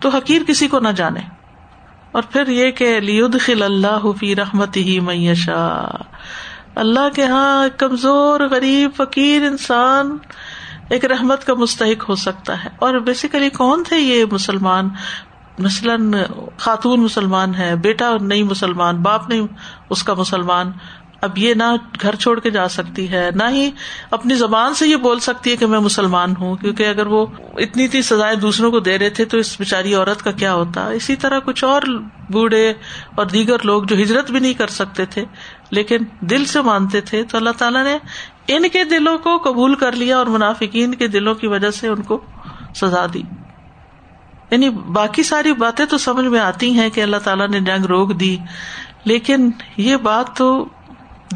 تو 0.00 0.08
حقیر 0.08 0.42
کسی 0.42 0.68
کو 0.68 0.78
نہ 0.78 0.88
جانے۔ 0.88 1.20
اور 2.12 2.22
پھر 2.30 2.48
یہ 2.48 2.70
کہ 2.70 3.00
لیود 3.00 3.40
خل 3.40 3.62
اللہ 3.62 4.12
فی 4.20 4.36
رحمت 4.36 4.76
ہی 4.76 5.00
میشا 5.00 5.90
اللہ 6.74 7.08
کے 7.14 7.22
یہاں 7.22 7.68
کمزور، 7.78 8.40
غریب، 8.40 8.90
فقیر 8.96 9.42
انسان 9.42 10.18
ایک 10.90 11.04
رحمت 11.04 11.44
کا 11.44 11.54
مستحق 11.54 12.08
ہو 12.08 12.14
سکتا 12.14 12.64
ہے۔ 12.64 12.68
اور 12.78 12.94
بیسیکلی 12.94 13.50
کون 13.50 13.82
تھے 13.82 13.98
یہ 13.98 14.24
مسلمان؟ 14.32 14.88
مثلاً 15.58 16.12
خاتون 16.56 17.00
مسلمان 17.00 17.54
ہے، 17.54 17.76
بیٹا 17.76 18.16
نہیں 18.20 18.42
مسلمان، 18.42 19.02
باپ 19.02 19.28
نہیں 19.28 19.46
اس 19.90 20.02
کا 20.02 20.14
مسلمان، 20.14 20.72
اب 21.20 21.38
یہ 21.38 21.54
نہ 21.54 21.62
گھر 22.00 22.14
چھوڑ 22.14 22.40
کے 22.40 22.50
جا 22.50 22.68
سکتی 22.68 23.12
ہے، 23.12 23.30
نہ 23.34 23.42
ہی 23.50 23.70
اپنی 24.10 24.34
زبان 24.34 24.74
سے 24.74 24.86
یہ 24.86 24.96
بول 24.96 25.18
سکتی 25.18 25.50
ہے 25.50 25.56
کہ 25.56 25.66
میں 25.66 25.80
مسلمان 25.80 26.34
ہوں، 26.40 26.56
کیونکہ 26.56 26.88
اگر 26.88 27.06
وہ 27.06 27.26
اتنی 27.56 27.84
اتنی 27.84 28.02
سزائیں 28.02 28.36
دوسروں 28.36 28.70
کو 28.70 28.80
دے 28.80 28.98
رہے 28.98 29.10
تھے 29.10 29.24
تو 29.24 29.38
اس 29.38 29.56
بےچاری 29.58 29.94
عورت 29.94 30.22
کا 30.22 30.30
کیا 30.30 30.54
ہوتا؟ 30.54 30.86
اسی 30.86 31.16
طرح 31.16 31.38
کچھ 31.38 31.64
اور 31.64 31.82
بوڑھے 32.30 32.72
اور 33.14 33.26
دیگر 33.26 33.56
لوگ 33.64 33.82
جو 33.82 33.96
ہجرت 33.96 34.30
بھی 34.30 34.40
نہیں 34.40 34.54
کر 34.54 34.66
سکتے 34.66 35.04
تھے، 35.04 35.24
لیکن 35.70 35.98
دل 36.20 36.44
سے 36.44 36.60
مانتے 36.60 37.00
تھے، 37.00 37.22
تو 37.22 37.36
اللہ 37.36 37.50
تعالیٰ 37.58 37.84
نے 37.84 37.98
ان 38.48 38.68
کے 38.68 38.84
دلوں 38.84 39.18
کو 39.18 39.38
قبول 39.38 39.74
کر 39.74 39.92
لیا 39.92 40.18
اور 40.18 40.26
منافقین 40.26 40.94
کے 40.94 41.08
دلوں 41.08 41.34
کی 41.34 41.46
وجہ 41.46 41.70
سے 41.70 41.88
ان 41.88 42.02
کو 42.02 42.20
سزا 42.74 43.06
دی۔ 43.14 43.22
یعنی 44.52 44.70
باقی 44.70 45.22
ساری 45.22 45.52
باتیں 45.52 45.84
تو 45.84 45.98
سمجھ 45.98 46.26
میں 46.26 46.40
آتی 46.40 46.70
ہیں 46.70 46.90
کہ 46.90 47.02
اللہ 47.02 47.16
تعالیٰ 47.16 47.48
نے 47.48 47.60
جنگ 47.60 47.84
روک 47.84 48.20
دی، 48.20 48.36
لیکن 49.04 49.50
یہ 49.76 49.96
بات 49.96 50.36
تو 50.36 50.68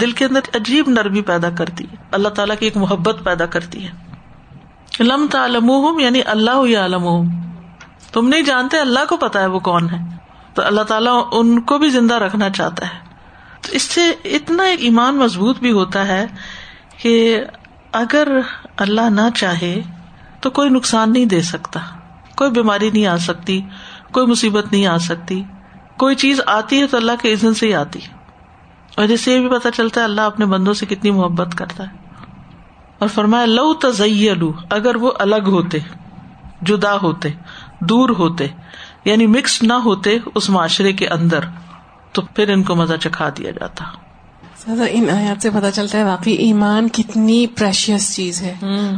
دل 0.01 0.11
کے 0.11 0.25
اندر 0.25 0.41
عجیب 0.55 0.89
نرمی 0.89 1.23
پیدا 1.23 1.51
کرتی 1.51 1.85
ہے۔ 1.85 1.97
اللہ 2.13 2.29
تعالیٰ 2.29 2.57
کی 2.59 2.67
ایک 2.67 2.77
محبت 2.77 3.17
پیدا 3.25 3.47
کرتی 3.47 3.87
ہے۔ 3.87 3.91
لم 5.01 5.27
تعلم 5.31 5.71
یعنی 5.99 6.21
اللہ 6.27 6.77
عالم 6.79 7.05
تم 8.13 8.29
نہیں 8.29 8.43
جانتے 8.43 8.79
اللہ 8.79 9.05
کو 9.09 9.17
پتا 9.17 9.41
ہے 9.41 9.47
وہ 9.47 9.59
کون 9.59 9.91
ہے۔ 9.91 9.97
تو 10.55 10.63
اللہ 10.67 10.83
تعالیٰ 10.83 11.29
ان 11.33 11.61
کو 11.61 11.79
بھی 11.79 11.89
زندہ 11.89 12.15
رکھنا 12.15 12.51
چاہتا 12.51 12.87
ہے۔ 12.87 12.99
تو 13.63 13.73
اس 13.73 13.83
سے 13.83 14.11
اتنا 14.25 14.63
ایک 14.63 14.81
ایمان 14.81 15.17
مضبوط 15.17 15.59
بھی 15.59 15.73
ہوتا 15.73 16.09
ہے 16.09 16.27
کہ 16.99 17.41
اگر 17.93 18.29
اللہ 18.77 19.11
نہ 19.11 19.31
چاہے 19.35 19.83
تو 20.41 20.51
کوئی 20.51 20.71
نقصان 20.71 21.13
نہیں 21.13 21.25
دے 21.25 21.43
سکتا۔ 21.43 21.81
کوئی 22.37 22.51
بیماری 22.51 22.91
نہیں 22.91 23.07
آ 23.07 23.17
سکتی 23.17 23.63
کوئی 24.13 24.27
مصیبت 24.27 24.73
نہیں 24.73 24.87
آ 24.87 24.99
سکتی۔ 24.99 25.43
کوئی 25.97 26.15
چیز 26.15 26.41
آتی 26.47 26.81
ہے 26.81 26.87
تو 26.87 26.97
اللہ 26.97 27.13
کے 27.23 27.33
عزن 27.33 27.55
سے 27.55 27.67
ہی 27.67 27.75
آتی 27.75 28.03
ہے۔ 28.03 28.09
اور 28.97 29.07
جسے 29.07 29.35
یہ 29.35 29.49
بھی 29.49 29.59
پتا 29.59 29.71
چلتا 29.71 30.01
ہے 30.01 30.05
اللہ 30.05 30.21
اپنے 30.21 30.47
بندوں 30.47 30.73
سے 30.75 30.87
کتنی 30.87 31.11
محبت 31.11 31.55
کرتا 31.55 31.85
ہے۔ 31.85 32.07
اور 32.99 33.09
فرمایا 33.09 33.45
لو 33.45 33.75
تزئی 33.75 34.29
اگر 34.71 34.97
وہ 34.97 35.11
الگ 35.19 35.45
ہوتے 35.47 35.79
جدا 36.63 36.97
ہوتے 37.03 37.29
دور 37.81 38.09
ہوتے 38.09 38.47
یعنی 39.05 39.27
مکس 39.27 39.63
نہ 39.63 39.73
ہوتے 39.73 40.19
اس 40.35 40.51
معاشرے 40.51 40.93
کے 40.93 41.09
اندر 41.09 41.39
تو 42.13 42.23
پھر 42.23 42.49
ان 42.49 42.63
کو 42.63 42.75
مزہ 42.75 42.95
چکھا 42.95 43.29
دیا 43.29 43.51
جاتا۔ 43.51 43.85
ان 44.91 45.11
آیات 45.11 45.43
سے 45.43 45.51
پتا 45.51 45.71
چلتا 45.71 45.99
ہے 45.99 46.05
واقعی 46.05 46.33
ایمان 46.33 46.89
کتنی 46.89 47.47
پریشیس 47.47 48.17
چیز 48.17 48.43
ہے۔ 48.43 48.55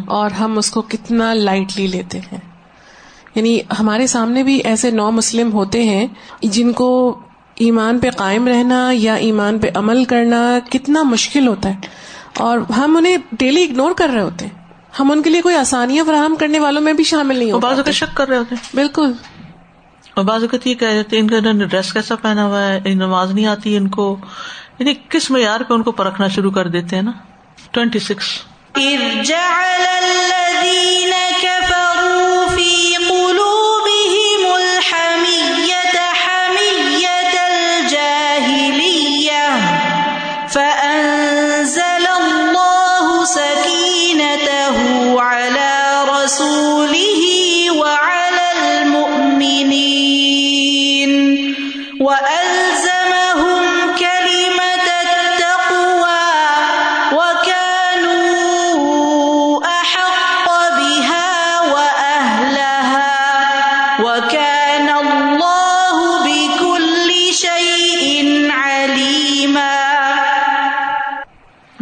اور 0.06 0.30
ہم 0.30 0.58
اس 0.58 0.70
کو 0.70 0.82
کتنا 0.82 1.34
لائٹلی 1.34 1.86
لیتے 1.86 2.20
ہیں۔ 2.20 2.57
یعنی 3.38 3.60
ہمارے 3.78 4.06
سامنے 4.06 4.42
بھی 4.42 4.60
ایسے 4.64 4.90
نو 4.90 5.10
مسلم 5.10 5.52
ہوتے 5.52 5.82
ہیں 5.82 6.06
جن 6.42 6.72
کو 6.72 7.18
ایمان 7.54 7.98
پہ 7.98 8.10
قائم 8.10 8.48
رہنا 8.48 8.90
یا 8.92 9.14
ایمان 9.14 9.58
پہ 9.58 9.68
عمل 9.74 10.04
کرنا 10.04 10.58
کتنا 10.70 11.02
مشکل 11.02 11.48
ہوتا 11.48 11.68
ہے 11.68 11.74
اور 12.36 12.58
ہم 12.58 12.96
انہیں 12.96 13.16
ڈیلی 13.32 13.62
اگنور 13.62 13.92
کر 13.96 14.08
رہے 14.08 14.22
ہوتے 14.22 14.46
ہیں۔ 14.46 14.52
ہم 15.00 15.10
ان 15.10 15.22
کے 15.22 15.30
لیے 15.30 15.42
کوئی 15.42 15.56
آسانیاں 15.56 16.04
فراہم 16.04 16.36
کرنے 16.36 16.58
والوں 16.58 16.82
میں 16.82 16.92
بھی 16.92 17.04
شامل 17.04 17.36
نہیں 17.36 17.52
ہو 17.52 17.58
بعض 17.58 17.88
شک 17.88 18.16
کر 18.16 18.28
رہے 18.28 18.36
ہوتے 18.36 18.54
بالکل۔ 18.74 19.12
اور 20.14 20.24
بعض 20.24 20.42
اوقات 20.42 20.66
یہ 20.66 20.74
کہہ 20.74 20.88
رہے 20.88 21.18
ان 21.18 21.28
کا 21.28 21.38
ڈریس 21.52 21.92
کیسا 21.92 22.14
پہنا 22.16 22.46
ہوا 22.46 22.62
ہے 22.62 22.80
نماز 22.94 23.30
نہیں 23.30 23.46
آتی 23.46 23.76
ان 23.76 23.88
کو۔ 23.88 24.16
یعنی 24.78 24.94
کس 25.08 25.30
معیار 25.30 25.60
پہ 25.60 25.74
ان 25.74 25.82
کو 25.82 25.92
پرکھنا 25.92 26.28
شروع 26.28 26.50
کر 26.50 26.68
دیتے 26.68 26.96
ہیں 26.96 27.02
نا؟ 27.02 27.12
ٹوینٹی 27.70 27.98
سکس 27.98 28.24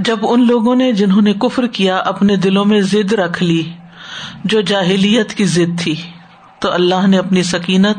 جب 0.07 0.19
ان 0.23 0.47
لوگوں 0.47 0.77
نے 0.77 0.93
جنہوں 0.93 1.23
نے 1.23 1.33
کفر 1.33 1.67
کیا 1.67 1.97
اپنے 1.97 2.37
دلوں 2.37 2.65
میں 2.65 2.81
ضد 2.81 3.13
رکھ 3.13 3.43
لی، 3.43 3.73
جو 4.45 4.61
جاہلیت 4.61 5.35
کی 5.35 5.45
ضد 5.45 5.81
تھی، 5.81 5.95
تو 6.59 6.73
اللہ 6.73 7.07
نے 7.07 7.19
اپنی 7.19 7.43
سکینت 7.43 7.97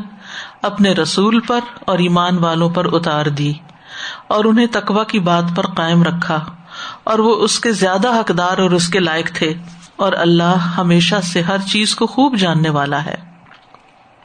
اپنے 0.62 0.92
رسول 0.92 1.40
پر 1.40 1.60
اور 1.80 1.98
ایمان 1.98 2.38
والوں 2.38 2.70
پر 2.70 2.86
اتار 2.92 3.26
دی 3.26 3.52
اور 4.26 4.44
انہیں 4.44 4.66
تقوا 4.72 5.04
کی 5.04 5.18
بات 5.18 5.44
پر 5.56 5.66
قائم 5.66 6.02
رکھا 6.02 6.44
اور 7.04 7.18
وہ 7.18 7.34
اس 7.34 7.60
کے 7.60 7.72
زیادہ 7.72 8.08
حقدار 8.08 8.58
اور 8.58 8.70
اس 8.70 8.88
کے 8.88 8.98
لائق 8.98 9.30
تھے 9.32 9.54
اور 9.96 10.12
اللہ 10.12 10.56
ہمیشہ 10.78 11.16
سے 11.22 11.42
ہر 11.42 11.58
چیز 11.58 11.94
کو 11.94 12.06
خوب 12.06 12.36
جاننے 12.36 12.70
والا 12.70 13.04
ہے۔ 13.04 13.14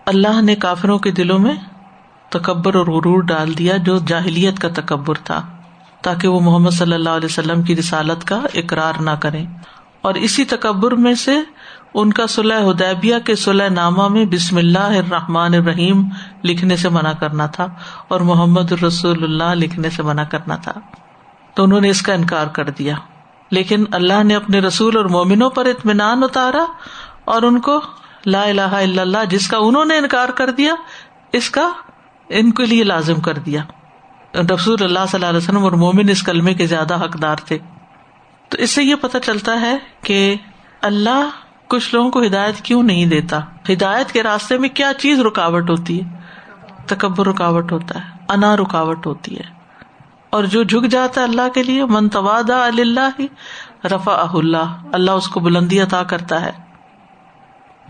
اللہ 0.06 0.42
نے 0.42 0.56
کافروں 0.56 1.00
کے 1.00 1.12
دلوں 1.12 1.40
میں 1.40 1.56
تکبر 2.30 2.75
اور 2.75 2.88
غرور 2.88 3.24
ڈال 3.24 3.58
دیا 3.58 3.78
جو 3.78 3.98
جاہلیت 3.98 4.60
کا 4.60 4.70
تکبر 4.75 5.16
تھا۔ 5.16 5.42
تاکہ 6.03 6.27
وہ 6.27 6.39
محمد 6.39 6.69
صلی 6.69 6.93
اللہ 6.93 7.10
علیہ 7.10 7.25
وسلم 7.25 7.62
کی 7.62 7.75
رسالت 7.75 8.27
کا 8.27 8.41
اقرار 8.53 9.01
نہ 9.01 9.10
کرے 9.19 9.45
اور 10.01 10.13
اسی 10.13 10.45
تکبر 10.45 10.91
میں 10.91 11.13
سے 11.13 11.38
ان 11.93 12.13
کا 12.13 12.27
صلح 12.27 12.72
ہدیبیہ 12.72 13.15
کے 13.25 13.36
صلح 13.36 13.69
نامہ 13.69 14.07
میں 14.07 14.25
بسم 14.25 14.57
اللہ 14.57 14.79
الرحمٰن 14.79 15.53
الرحیم 15.53 16.03
لکھنے 16.43 16.75
سے 16.75 16.89
منع 16.89 17.12
کرنا 17.12 17.45
تھا 17.45 17.67
اور 18.07 18.22
محمد 18.22 18.72
الرسول 18.72 19.24
اللہ 19.24 19.55
لکھنے 19.55 19.89
سے 19.89 20.03
منع 20.03 20.24
کرنا 20.24 20.55
تھا۔ 20.55 20.74
تو 21.53 21.63
انہوں 21.63 21.81
نے 21.81 21.89
اس 21.89 22.01
کا 22.01 22.13
انکار 22.13 22.48
کر 22.48 22.69
دیا۔ 22.69 22.95
لیکن 23.51 23.83
اللہ 23.91 24.24
نے 24.24 24.36
اپنے 24.36 24.60
رسول 24.60 24.98
اور 24.98 25.05
مومنوں 25.05 25.50
پر 25.50 25.65
اطمینان 25.65 26.24
اتارا 26.24 26.65
اور 27.25 27.41
ان 27.41 27.60
کو 27.60 27.81
لا 28.25 28.43
الہ 28.43 28.62
الا 28.62 29.01
اللہ 29.01 29.25
جس 29.29 29.48
کا 29.48 29.57
انہوں 29.57 29.86
نے 29.86 29.98
انکار 29.98 30.29
کر 30.29 30.51
دیا، 30.51 30.74
اس 31.33 31.50
کا 31.50 31.69
ان 32.29 32.51
کے 32.51 32.65
لیے 32.65 32.83
لازم 32.83 33.15
کر 33.15 33.33
دیا۔ 33.33 33.63
رسول 34.36 34.84
اللہ 34.84 35.00
صلی 35.00 35.18
اللہ 35.18 35.25
علیہ 35.25 35.38
وسلم 35.38 35.63
اور 35.63 35.72
مومن 35.72 36.10
اس 36.10 36.24
کلمے 36.24 36.54
کے 36.54 36.68
زیادہ 36.68 37.04
حقدار 37.04 37.36
تھے۔ 37.36 37.58
تو 38.50 38.58
اس 38.58 38.72
سے 38.72 38.84
یہ 38.84 38.96
پتا 38.96 39.20
چلتا 39.20 39.62
ہے 39.62 39.78
کہ 40.04 40.36
اللہ 40.82 41.30
کچھ 41.68 41.96
لوگوں 41.96 42.12
کو 42.12 42.24
ہدایت 42.24 42.62
کیوں 42.62 42.84
نہیں 42.84 43.06
دیتا؟ 43.06 43.40
ہدایت 43.70 44.12
کے 44.12 44.24
راستے 44.24 44.58
میں 44.58 44.70
کیا 44.70 44.92
چیز 44.98 45.20
رکاوٹ 45.20 45.70
ہوتی 45.70 46.04
ہے؟ 46.04 46.20
تکبر 46.86 47.28
رکاوٹ 47.28 47.72
ہوتا 47.72 48.06
ہے، 48.06 48.10
انا 48.30 48.56
رکاوٹ 48.56 49.08
ہوتی 49.08 49.38
ہے۔ 49.38 49.44
اور 50.30 50.44
جو 50.44 50.63
جھک 50.63 50.88
جاتا 50.92 51.22
ہے 51.22 51.25
اللہ 51.25 51.50
کے 51.54 51.63
لیے 51.63 51.86
منتواد 51.86 52.50
اللہ 52.50 53.22
رفا 53.86 54.25
اللہ۔ 54.34 54.84
اللہ 54.94 55.12
اس 55.12 55.28
کو 55.28 55.40
بلندی 55.40 55.80
عطا 55.82 56.04
کرتا 56.04 56.42
ہے۔ 56.42 56.52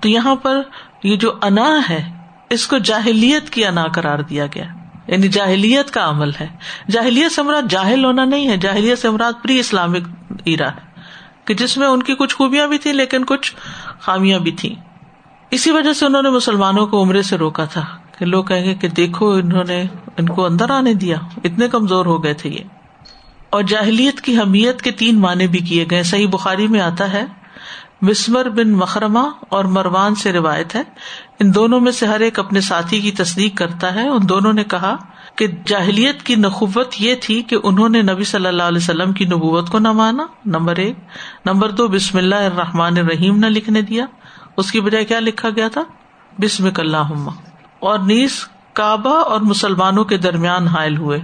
تو 0.02 0.10
یہاں 0.10 0.36
پر 0.36 0.62
یہ 1.04 1.16
جو 1.16 1.32
انا 1.42 1.82
ہے، 1.90 2.12
اس 2.50 2.68
کو 2.68 2.78
جاہلیت 2.78 3.50
کی 3.50 3.66
انا 3.66 3.86
قرار 3.88 4.20
دیا 4.20 4.46
گیا۔ 4.46 4.66
یعنی 5.08 5.28
جاہلیت 5.28 5.92
کا 5.92 6.10
عمل 6.10 6.30
ہے۔ 6.40 6.48
جاہلیت 6.92 7.32
سے 7.32 7.42
مراد 7.42 7.62
جاہل 7.70 8.06
ہونا 8.06 8.26
نہیں 8.26 8.50
ہے، 8.50 8.58
جاہلیت 8.58 9.00
سے 9.00 9.10
مراد 9.10 9.34
پری 9.44 9.60
اسلامک 9.60 10.08
ایرا 10.46 10.68
ہے۔ 10.68 10.94
کہ 11.46 11.54
جس 11.54 11.78
میں 11.78 11.88
ان 11.88 12.04
کی 12.04 12.16
کچھ 12.16 12.36
خوبیاں 12.36 12.68
بھی 12.68 12.78
تھی 12.78 12.92
لیکن 12.92 13.26
کچھ 13.26 13.56
خامیاں 14.00 14.40
بھی 14.40 14.52
تھی 14.52 14.76
اسی 15.52 15.72
وجہ 15.72 15.94
سے 15.94 16.06
انہوں 16.06 16.22
نے 16.22 16.30
مسلمانوں 16.30 16.88
کو 16.88 17.04
عمرے 17.04 17.22
سے 17.22 17.38
روکا 17.38 17.66
تھا 17.66 17.86
کہ 18.18 18.26
لوگ 18.26 18.44
کہیں 18.44 18.66
گے 18.66 18.76
کہ 18.76 18.88
دیکھو 18.88 19.30
انہوں 19.30 19.64
نے 19.68 19.84
ان 20.18 20.30
کو 20.30 20.46
اندر 20.46 20.70
آنے 20.70 20.94
دیا۔ 20.94 21.18
اتنے 21.44 21.68
کمزور 21.68 22.06
ہو 22.06 22.24
گئے 22.24 22.34
تھے 22.34 22.50
یہ۔ 22.50 22.64
اور 23.50 23.64
جاہلیت 23.64 24.22
کی 24.22 24.38
حمیت 24.38 24.82
کے 24.82 24.92
تین 24.92 25.20
معنی 25.20 25.48
بھی 25.48 25.60
کیے 25.60 25.86
گئے 25.92 26.04
صحیح 26.04 26.28
بخاری 26.28 26.68
میں 26.68 26.80
آتا 26.80 27.14
ہے 27.14 27.26
مسمر 28.04 28.50
بن 28.50 28.72
مکرما 28.72 29.30
اور 29.50 29.66
مروان 29.66 30.16
سے 30.16 30.32
روایت 30.32 30.76
ہے۔ 30.76 30.82
ان 31.40 31.56
دونوں 31.56 31.80
میں 31.80 31.92
سے 31.92 32.06
ہر 32.06 32.20
ایک 32.20 32.40
اپنے 32.40 32.62
ساتھی 32.62 33.00
کی 33.00 33.12
تصدیق 33.12 33.58
کرتا 33.58 33.96
ہے۔ 33.96 34.10
ان 34.10 34.30
دونوں 34.30 34.54
نے 34.54 34.64
کہا 34.64 34.96
کہ 35.36 35.48
جاہلیت 35.66 36.24
کی 36.24 36.36
نخوت 36.36 36.88
یہ 37.00 37.16
تھی 37.22 37.42
کہ 37.42 37.58
انہوں 37.64 37.90
نے 37.90 38.02
نبی 38.02 38.24
صلی 38.24 38.48
اللہ 38.48 38.64
علیہ 38.64 38.78
وسلم 38.78 39.14
کی 39.14 39.26
نبوت 39.26 39.70
کو 39.70 39.80
نہ 39.80 39.92
مانا۔ 39.92 40.26
نمبر 40.46 40.76
ایک۔ 40.76 41.00
نمبر 41.46 41.70
دو، 41.70 41.88
بسم 41.88 42.18
اللہ 42.18 42.36
الرحمٰن 42.36 42.98
الرحیم 42.98 43.38
نہ 43.38 43.46
لکھنے 43.46 43.82
دیا۔ 43.82 44.06
اس 44.58 44.72
کی 44.72 44.82
بجائے 44.82 45.06
کیا 45.06 45.20
لکھا 45.20 45.50
گیا 45.50 45.68
تھا؟ 45.68 45.82
بسم 46.40 46.70
اللہ 46.78 47.30
اور 47.80 48.00
نیز 48.00 48.46
کعبہ 48.74 49.16
اور 49.16 49.42
مسلمانوں 49.42 50.04
کے 50.04 50.18
درمیان 50.18 50.68
حائل 50.68 50.98
ہوئے۔ 50.98 51.20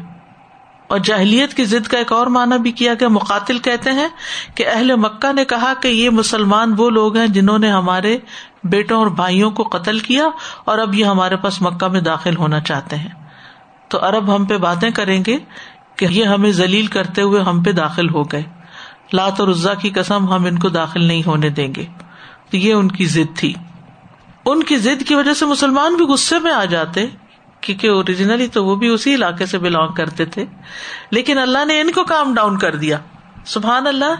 اور 0.89 0.99
جہلیت 0.99 1.53
کی 1.53 1.65
ضد 1.65 1.87
کا 1.87 1.97
ایک 1.97 2.11
اور 2.11 2.27
معنی 2.27 2.59
بھی 2.59 2.71
کیا 2.71 2.93
گیا۔ 2.93 3.07
مقاتل 3.07 3.59
کہتے 3.59 3.91
ہیں 3.91 4.07
کہ 4.55 4.65
اہل 4.67 4.95
مکہ 4.95 5.33
نے 5.33 5.45
کہا 5.45 5.73
کہ 5.81 5.87
یہ 5.87 6.09
مسلمان 6.09 6.73
وہ 6.77 6.89
لوگ 6.89 7.17
ہیں 7.17 7.27
جنہوں 7.27 7.59
نے 7.59 7.71
ہمارے 7.71 8.17
بیٹوں 8.63 8.97
اور 8.97 9.07
بھائیوں 9.07 9.51
کو 9.51 9.63
قتل 9.63 9.99
کیا 9.99 10.27
اور 10.65 10.77
اب 10.77 10.95
یہ 10.95 11.05
ہمارے 11.05 11.35
پاس 11.35 11.61
مکہ 11.61 11.87
میں 11.87 12.01
داخل 12.01 12.37
ہونا 12.37 12.59
چاہتے 12.59 12.95
ہیں۔ 12.95 13.09
تو 13.87 14.05
ارب 14.05 14.35
ہم 14.35 14.45
پہ 14.45 14.57
باتیں 14.57 14.89
کریں 14.89 15.23
گے 15.27 15.37
کہ 15.95 16.07
یہ 16.09 16.23
ہمیں 16.23 16.51
ذلیل 16.51 16.87
کرتے 16.87 17.21
ہوئے 17.21 17.41
ہم 17.41 17.63
پہ 17.63 17.71
داخل 17.71 18.09
ہو 18.09 18.23
گئے۔ 18.23 18.43
لات 19.13 19.39
اور 19.39 19.47
عزا 19.47 19.73
کی 19.73 19.89
قسم 19.89 20.33
ہم 20.33 20.45
ان 20.45 20.59
کو 20.59 20.69
داخل 20.69 21.03
نہیں 21.03 21.21
ہونے 21.25 21.49
دیں 21.49 21.75
گے۔ 21.75 21.85
تو 22.49 22.57
یہ 22.57 22.73
ان 22.73 22.87
کی 22.91 23.05
ضد 23.05 23.37
تھی۔ 23.37 23.53
ان 24.45 24.63
کی 24.63 24.77
ضد 24.77 25.07
کی 25.07 25.15
وجہ 25.15 25.33
سے 25.33 25.45
مسلمان 25.45 25.95
بھی 25.95 26.05
غصے 26.05 26.39
میں 26.39 26.51
آ 26.51 26.65
جاتے۔ 26.65 27.05
کیونکہ 27.61 27.87
اوریجنلی 27.87 28.47
تو 28.47 28.65
وہ 28.65 28.75
بھی 28.75 28.87
اسی 28.87 29.15
علاقے 29.15 29.45
سے 29.45 29.57
بلونگ 29.57 29.93
کرتے 29.93 30.25
تھے۔ 30.25 30.45
لیکن 31.11 31.37
اللہ 31.37 31.65
نے 31.65 31.81
ان 31.81 31.91
کو 31.91 32.03
کام 32.03 32.33
ڈاؤن 32.33 32.57
کر 32.57 32.75
دیا۔ 32.75 32.97
سبحان 33.45 33.87
اللہ، 33.87 34.15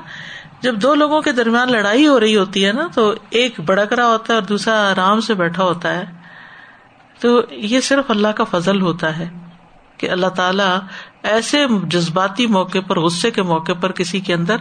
جب 0.61 0.75
دو 0.81 0.95
لوگوں 0.95 1.21
کے 1.21 1.31
درمیان 1.31 1.71
لڑائی 1.71 2.07
ہو 2.07 2.19
رہی 2.19 2.37
ہوتی 2.37 2.65
ہے 2.65 2.71
نا، 2.71 2.87
تو 2.95 3.13
ایک 3.29 3.59
بڑک 3.59 3.93
رہا 3.93 4.07
ہوتا 4.07 4.33
ہے 4.33 4.37
اور 4.37 4.47
دوسرا 4.47 4.91
آرام 4.91 5.19
سے 5.19 5.33
بیٹھا 5.33 5.63
ہوتا 5.63 5.93
ہے۔ 5.93 6.03
تو 7.19 7.41
یہ 7.51 7.79
صرف 7.79 8.11
اللہ 8.11 8.27
کا 8.27 8.43
فضل 8.43 8.81
ہوتا 8.81 9.17
ہے 9.17 9.29
کہ 9.97 10.09
اللہ 10.09 10.27
تعالیٰ 10.27 10.77
ایسے 11.23 11.65
جذباتی 11.83 12.47
موقع 12.47 12.77
پر، 12.87 12.99
غصے 12.99 13.31
کے 13.31 13.41
موقع 13.41 13.71
پر 13.81 13.91
کسی 13.91 14.19
کے 14.19 14.33
اندر 14.33 14.55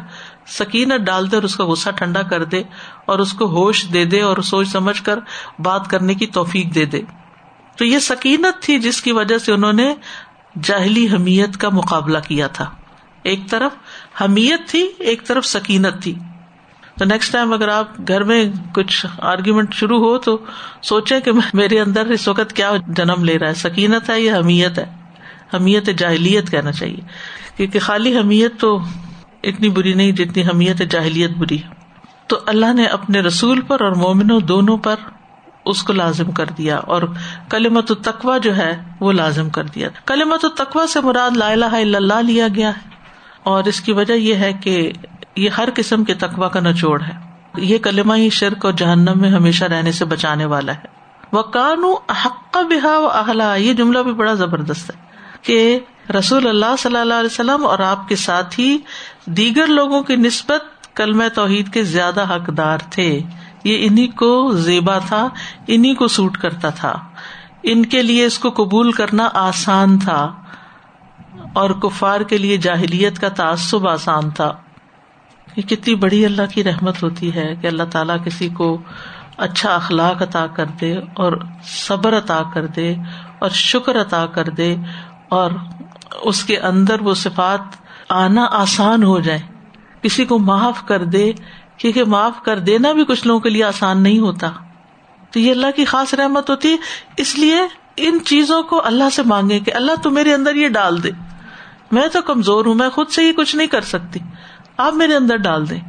سکینت 0.47 1.01
ڈال 1.01 1.31
دے 1.31 1.37
اور 1.37 1.43
اس 1.43 1.57
کا 1.57 1.65
غصہ 1.65 1.91
ٹھنڈا 1.91 2.23
کر 2.23 2.45
دے 2.45 2.63
اور 3.07 3.19
اس 3.19 3.33
کو 3.33 3.45
ہوش 3.45 3.87
دے 3.93 4.05
دے 4.05 4.21
اور 4.21 4.37
سوچ 4.37 4.69
سمجھ 4.69 5.03
کر 5.03 5.19
بات 5.59 5.91
کرنے 5.91 6.15
کی 6.15 6.27
توفیق 6.27 6.75
دے 6.75 6.85
دے۔ 6.85 7.03
تو 7.79 7.85
یہ 7.85 7.99
سکینت 7.99 8.63
تھی 8.63 8.79
جس 8.79 9.03
کی 9.03 9.13
وجہ 9.13 9.39
سے 9.39 9.53
انہوں 9.53 9.73
نے 9.73 9.95
جاہلی 10.63 11.09
حمیت 11.09 11.57
کا 11.57 11.69
مقابلہ 11.69 12.19
کیا 12.29 12.47
تھا۔ 12.47 12.71
ایک 13.23 13.41
طرف 13.51 13.73
حمیت 14.23 14.69
تھی، 14.69 14.91
ایک 14.99 15.27
طرف 15.27 15.47
سکینت 15.47 16.03
تھی۔ 16.03 16.15
تو 16.99 17.05
نیکسٹ 17.05 17.33
ٹائم 17.33 17.53
اگر 17.53 17.69
آپ 17.69 17.89
گھر 18.09 18.25
میں 18.25 18.45
کچھ 18.75 19.07
آرگیومنٹ 19.19 19.75
شروع 19.75 19.99
ہو 19.99 20.19
تو 20.19 20.39
سوچے 20.83 21.21
کہ 21.21 21.33
میرے 21.55 21.81
اندر 21.81 22.07
اس 22.07 22.29
وقت 22.29 22.53
کیا 22.53 22.73
جنم 22.89 23.25
لے 23.25 23.39
رہا 23.39 23.49
ہے۔ 23.49 23.55
سکینت 23.55 24.11
ہے 24.11 24.21
یا 24.21 24.39
حمیت 24.39 24.79
ہے؟ 24.79 24.87
حمیت 25.55 25.91
جاہلیت 25.99 26.51
کہنا 26.51 26.73
چاہیے۔ 26.73 27.01
کیونکہ 27.57 27.79
خالی 27.79 28.19
حمیت 28.19 28.61
تو 28.61 28.79
اتنی 29.43 29.69
بری 29.69 29.95
نہیں 29.95 30.13
جتنی 30.13 30.43
حمیت 30.43 30.79
جاہلیت 30.91 31.31
بری۔ 31.31 31.59
تو 32.27 32.39
اللہ 32.47 32.73
نے 32.73 32.85
اپنے 32.85 33.21
رسول 33.21 33.61
پر 33.61 33.81
اور 33.81 33.93
مومنوں 33.93 34.41
دونوں 34.41 34.77
پر 34.77 34.97
اس 35.69 35.83
کو 35.83 35.93
لازم 35.93 36.31
کر 36.31 36.47
دیا 36.47 36.77
اور 36.77 37.03
کلیمت 37.49 37.91
التقوا 37.91 38.39
جو 38.39 38.57
ہے 38.57 38.83
وہ 39.01 39.13
لازم 39.13 39.51
کر 39.51 39.65
دیا۔ 39.65 39.89
کلیمت 40.07 40.45
التقوا 40.45 40.87
سے 40.87 41.01
مراد 41.01 41.37
لا 41.37 41.49
الہ 41.49 41.65
الا 41.65 41.99
اللہ 41.99 42.23
لیا 42.23 42.49
گیا 42.55 42.69
ہے 42.69 42.89
اور 43.43 43.65
اس 43.65 43.81
کی 43.81 43.93
وجہ 43.93 44.13
یہ 44.13 44.35
ہے 44.35 44.53
کہ 44.53 44.93
یہ 45.37 45.49
ہر 45.59 45.69
قسم 45.75 46.05
کے 46.05 46.15
تقوا 46.15 46.49
کا 46.49 46.61
نچوڑ 46.61 47.03
ہے۔ 47.03 47.13
یہ 47.57 47.79
کلمہ 47.79 48.15
ہی 48.15 48.31
شرک 48.31 48.65
اور 48.65 48.73
جہنم 48.73 49.21
میں 49.21 49.31
ہمیشہ 49.31 49.65
رہنے 49.65 49.93
سے 49.93 50.05
بچانے 50.05 50.45
والا 50.45 50.73
ہے۔ 50.73 50.99
وہ 51.33 51.43
کانو 51.43 51.95
حق 51.95 52.57
بحا 52.71 52.99
و 52.99 53.07
اہلا، 53.07 53.55
یہ 53.55 53.73
جملہ 53.73 53.99
بھی 53.99 54.13
بڑا 54.13 54.35
زبردست 54.35 54.91
ہے 54.91 55.01
کہ 55.43 55.79
رسول 56.19 56.49
اللہ 56.49 56.77
صلی 56.79 56.97
اللہ 56.97 57.15
علیہ 57.15 57.33
وسلم 57.33 57.67
اور 57.67 57.79
آپ 57.79 58.09
کے 58.09 58.17
ساتھ 58.17 58.61
ہی 58.61 58.79
دیگر 59.27 59.67
لوگوں 59.67 60.03
کی 60.03 60.17
نسبت 60.17 60.97
کلم 60.97 61.23
توحید 61.35 61.73
کے 61.73 61.83
زیادہ 61.83 62.37
حقدار 62.37 62.79
تھے۔ 62.91 63.21
یہ 63.69 63.87
انہیں 63.87 64.17
کو 64.17 64.53
زیبا 64.53 64.99
تھا 64.99 65.29
انہیں 65.67 65.95
کو 65.95 66.09
سوٹ 66.09 66.39
کرتا 66.39 66.71
تھا۔ 66.71 66.95
ان 67.63 67.87
کے 67.87 68.03
لیے 68.03 68.25
اس 68.25 68.39
کو 68.39 68.51
قبول 68.51 68.93
کرنا 68.93 69.29
آسان 69.35 69.99
تھا 69.99 70.35
اور 71.53 71.71
کفار 71.71 72.21
کے 72.21 72.39
لیے 72.39 72.57
جاہلیت 72.57 73.19
کا 73.19 73.29
تعصب 73.29 73.89
آسان 73.89 74.31
تھا۔ 74.31 74.53
یہ 75.57 75.63
کتنی 75.63 75.95
بڑی 75.95 76.25
اللہ 76.25 76.43
کی 76.55 76.65
رحمت 76.65 77.03
ہوتی 77.03 77.35
ہے 77.35 77.55
کہ 77.61 77.67
اللہ 77.67 77.83
تعالیٰ 77.83 78.17
کسی 78.25 78.49
کو 78.49 78.79
اچھا 79.37 79.75
اخلاق 79.75 80.23
عطا 80.23 80.47
کر 80.47 80.67
دے 80.67 80.93
اور 80.93 81.33
صبر 81.63 82.19
عطا 82.19 82.43
کر 82.55 82.67
دے 82.67 82.95
اور 83.39 83.51
شکر 83.51 84.01
عطا 84.01 84.27
کر 84.27 84.49
دے 84.49 84.77
اور 85.29 85.51
اس 86.23 86.45
کے 86.45 86.59
اندر 86.59 87.01
وہ 87.01 87.15
صفات 87.15 87.61
آنا 88.09 88.47
آسان 88.51 89.03
ہو 89.03 89.21
جائے 89.21 89.39
کسی 90.03 90.25
کو 90.25 90.39
معاف 90.39 90.87
کر 90.87 91.05
دے 91.05 91.33
کیونکہ 91.79 92.05
معاف 92.05 92.43
کر 92.43 92.59
دینا 92.59 92.93
بھی 92.93 93.05
کچھ 93.05 93.27
لوگوں 93.27 93.41
کے 93.41 93.51
لیے 93.51 93.65
آسان 93.65 94.03
نہیں 94.03 94.19
ہوتا۔ 94.19 94.51
تو 95.31 95.41
یہ 95.41 95.51
اللہ 95.51 95.67
کی 95.77 95.85
خاص 95.85 96.15
رحمت 96.15 96.51
ہوتی 96.51 96.73
ہے۔ 96.73 96.77
اس 97.17 97.39
لیے 97.39 97.61
ان 97.97 98.19
چیزوں 98.25 98.63
کو 98.63 98.87
اللہ 98.87 99.11
سے 99.13 99.23
مانگے 99.23 99.61
کہ 99.61 99.75
اللہ 99.75 99.93
تو 100.03 100.11
میرے 100.11 100.35
اندر 100.35 100.55
یہ 100.55 100.69
ڈال 100.69 101.03
دے۔ 101.03 101.11
میں 101.93 102.09
تو 102.13 102.23
کمزور 102.23 102.67
ہوں، 102.67 102.75
میں 102.75 102.89
خود 102.89 103.09
سے 103.09 103.25
ہی 103.25 103.33
کچھ 103.33 103.57
نہیں 103.57 103.67
کر 103.67 103.81
سکتی۔ 103.81 104.21
آپ 104.77 104.95
میرے 104.95 105.17
اندر 105.17 105.37
ڈال 105.37 105.71
دیں۔ 105.71 105.81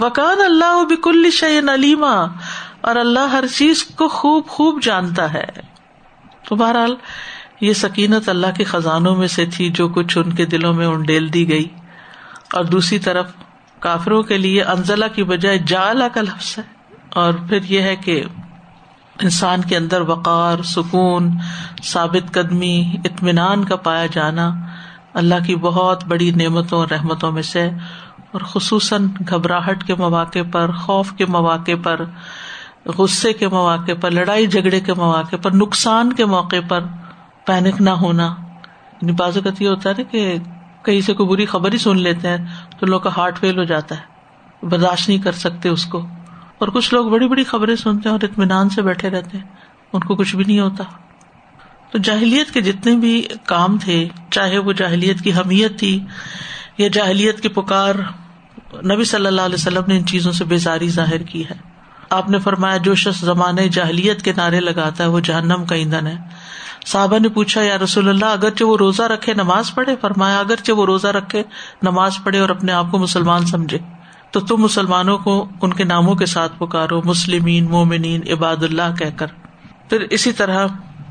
وکان 0.00 0.40
اللہ 0.40 0.84
بکل 0.84 1.30
شعین 1.32 1.68
علیما، 1.68 2.24
اور 2.80 2.96
اللہ 2.96 3.20
ہر 3.20 3.44
چیز 3.46 3.84
کو 3.84 4.08
خوب 4.08 4.46
خوب 4.46 4.82
جانتا 4.82 5.34
ہے۔ 5.34 5.46
تو 6.48 6.56
بہرحال 6.56 6.94
یہ 7.60 7.72
سکینت 7.72 8.28
اللہ 8.28 8.46
کے 8.56 8.64
خزانوں 8.64 9.16
میں 9.16 9.26
سے 9.26 9.46
تھی 9.46 9.70
جو 9.70 9.88
کچھ 9.88 10.18
ان 10.18 10.32
کے 10.32 10.46
دلوں 10.46 10.74
میں 10.74 10.86
انڈیل 10.86 11.32
دی 11.32 11.48
گئی۔ 11.48 11.68
اور 12.52 12.64
دوسری 12.64 12.98
طرف 12.98 13.30
کافروں 13.80 14.22
کے 14.22 14.38
لیے 14.38 14.62
انزلہ 14.62 15.04
کی 15.14 15.24
بجائے 15.24 15.58
جالا 15.58 16.08
کا 16.08 16.20
لفظ 16.20 16.58
ہے۔ 16.58 16.62
اور 17.12 17.34
پھر 17.48 17.58
یہ 17.62 17.80
ہے 17.80 17.96
کہ 17.96 18.24
انسان 19.22 19.60
کے 19.60 19.76
اندر 19.76 20.00
وقار، 20.00 20.62
سکون، 20.62 21.30
ثابت 21.84 22.32
قدمی، 22.32 22.96
اطمینان 23.04 23.64
کا 23.64 23.76
پایا 23.76 24.06
جانا 24.06 24.50
اللہ 25.14 25.34
کی 25.46 25.56
بہت 25.56 26.04
بڑی 26.04 26.30
نعمتوں 26.30 26.78
اور 26.78 26.88
رحمتوں 26.88 27.32
میں 27.32 27.42
سے 27.42 27.70
اور 28.32 28.40
خصوصاً 28.40 29.08
گھبراہٹ 29.28 29.84
کے 29.84 29.94
مواقع 29.94 30.38
پر، 30.52 30.72
خوف 30.72 31.12
کے 31.12 31.26
مواقع 31.26 31.72
پر، 31.82 32.04
غصے 32.86 33.32
کے 33.32 33.48
مواقع 33.48 33.92
پر، 34.00 34.10
لڑائی 34.10 34.46
جھگڑے 34.46 34.80
کے 34.80 34.94
مواقع 34.94 35.36
پر، 35.36 35.50
نقصان 35.50 36.12
کے 36.12 36.24
موقع 36.24 36.56
پر 36.68 36.84
پینک 37.44 37.80
نہ 37.80 37.90
ہونا۔ 37.90 38.34
یعنی 39.02 39.12
بازوقت 39.12 39.62
یہ 39.62 39.68
ہوتا 39.68 39.90
ہے 39.90 39.94
نا 39.98 40.02
کہ 40.10 40.36
کہیں 40.86 41.00
سے 41.00 41.14
کوئی 41.14 41.28
بری 41.28 41.46
خبر 41.46 41.72
ہی 41.72 41.78
سن 41.78 41.98
لیتے 41.98 42.28
ہیں 42.28 42.36
تو 42.80 42.86
لوگ 42.86 43.00
کا 43.00 43.10
ہارٹ 43.16 43.38
فیل 43.38 43.58
ہو 43.58 43.64
جاتا 43.64 43.94
ہے، 43.94 44.00
برداشت 44.66 45.08
نہیں 45.08 45.18
کر 45.18 45.32
سکتے 45.32 45.68
اس 45.68 45.86
کو۔ 45.86 46.06
اور 46.58 46.68
کچھ 46.68 46.94
لوگ 46.94 47.06
بڑی 47.06 47.28
بڑی 47.28 47.44
خبریں 47.44 47.76
سنتے 47.76 48.08
ہیں 48.08 48.16
اور 48.16 48.24
اطمینان 48.24 48.68
سے 48.68 48.82
بیٹھے 48.82 49.10
رہتے 49.10 49.38
ہیں، 49.38 49.44
ان 49.92 50.00
کو 50.00 50.16
کچھ 50.16 50.36
بھی 50.36 50.44
نہیں 50.44 50.60
ہوتا۔ 50.60 50.84
تو 51.90 51.98
جاہلیت 51.98 52.50
کے 52.50 52.60
جتنے 52.60 52.96
بھی 52.96 53.22
کام 53.46 53.78
تھے، 53.78 54.08
چاہے 54.30 54.58
وہ 54.58 54.72
جاہلیت 54.72 55.20
کی 55.20 55.32
حمیت 55.32 55.78
تھی 55.78 56.04
یا 56.78 56.88
جاہلیت 56.92 57.40
کی 57.40 57.48
پکار، 57.48 57.94
نبی 58.84 59.04
صلی 59.04 59.26
اللہ 59.26 59.40
علیہ 59.40 59.54
وسلم 59.54 59.82
نے 59.86 59.98
ان 59.98 60.06
چیزوں 60.06 60.32
سے 60.32 60.44
بیزاری 60.44 60.88
ظاہر 60.88 61.22
کی 61.22 61.44
ہے۔ 61.44 61.54
آپ 62.10 62.30
نے 62.30 62.38
فرمایا، 62.38 62.76
جو 62.76 62.94
شخص 62.94 63.20
زمانے 63.20 63.68
جاہلیت 63.68 64.22
کے 64.22 64.32
نعرے 64.36 64.60
لگاتا 64.60 65.04
ہے، 65.04 65.08
وہ 65.08 65.20
جہنم 65.20 65.64
کا 65.64 65.74
ایندھن 65.74 66.06
ہے۔ 66.06 66.16
صحابہ 66.86 67.18
نے 67.18 67.28
پوچھا، 67.28 67.62
یا 67.62 67.78
رسول 67.78 68.08
اللہ، 68.08 68.24
اگرچہ 68.24 68.64
وہ 68.64 68.76
روزہ 68.76 69.02
رکھے 69.02 69.34
نماز 69.34 69.74
پڑھے؟ 69.74 69.96
فرمایا، 70.00 70.38
اگرچہ 70.38 70.72
وہ 70.72 70.86
روزہ 70.86 71.08
رکھے، 71.08 71.42
نماز 71.82 72.12
پڑھے 72.24 72.38
اور 72.38 72.48
اپنے 72.48 72.72
آپ 72.72 72.86
کو 72.90 72.98
مسلمان 72.98 73.46
سمجھے، 73.46 73.78
تو 74.30 74.40
تم 74.40 74.56
مسلمانوں 74.56 75.18
کو 75.18 75.48
ان 75.62 75.72
کے 75.72 75.84
ناموں 75.84 76.14
کے 76.14 76.26
ساتھ 76.26 76.52
پکارو، 76.58 77.02
مسلمین، 77.04 77.64
مومنین، 77.64 78.20
عباد 78.32 78.56
اللہ 78.62 78.94
کہہ 78.98 79.16
کر. 79.16 79.26
پھر 79.88 80.00
اسی 80.00 80.32
طرح 80.32 80.66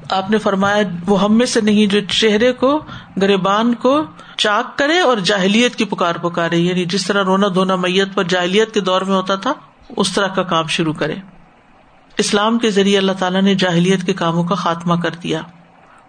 آپ 0.09 0.31
نے 0.31 0.37
فرمایا، 0.37 0.83
وہ 1.05 1.23
ہم 1.23 1.37
میں 1.37 1.45
سے 1.45 1.61
نہیں 1.61 1.85
جو 1.85 1.99
چہرے 2.09 2.53
کو، 2.53 2.83
گریبان 3.21 3.75
کو 3.75 4.01
چاک 4.37 4.77
کرے 4.77 4.99
اور 4.99 5.17
جاہلیت 5.17 5.75
کی 5.75 5.85
پکار 5.85 6.15
پکارے. 6.15 6.57
یعنی 6.57 6.85
جس 6.85 7.07
طرح 7.07 7.23
رونا 7.23 7.47
دھونا 7.55 7.75
میت 7.75 8.13
پر 8.13 8.23
جاہلیت 8.23 8.73
کے 8.73 8.79
دور 8.79 9.01
میں 9.01 9.15
ہوتا 9.15 9.35
تھا، 9.35 9.53
اس 9.97 10.13
طرح 10.13 10.27
کا 10.27 10.43
کام 10.43 10.67
شروع 10.67 10.93
کرے۔ 10.93 11.15
اسلام 12.17 12.59
کے 12.59 12.69
ذریعے 12.69 12.97
اللہ 12.97 13.11
تعالیٰ 13.11 13.41
نے 13.41 13.55
جاہلیت 13.55 14.05
کے 14.05 14.13
کاموں 14.13 14.43
کا 14.43 14.55
خاتمہ 14.55 14.95
کر 14.95 15.09
دیا۔ 15.09 15.41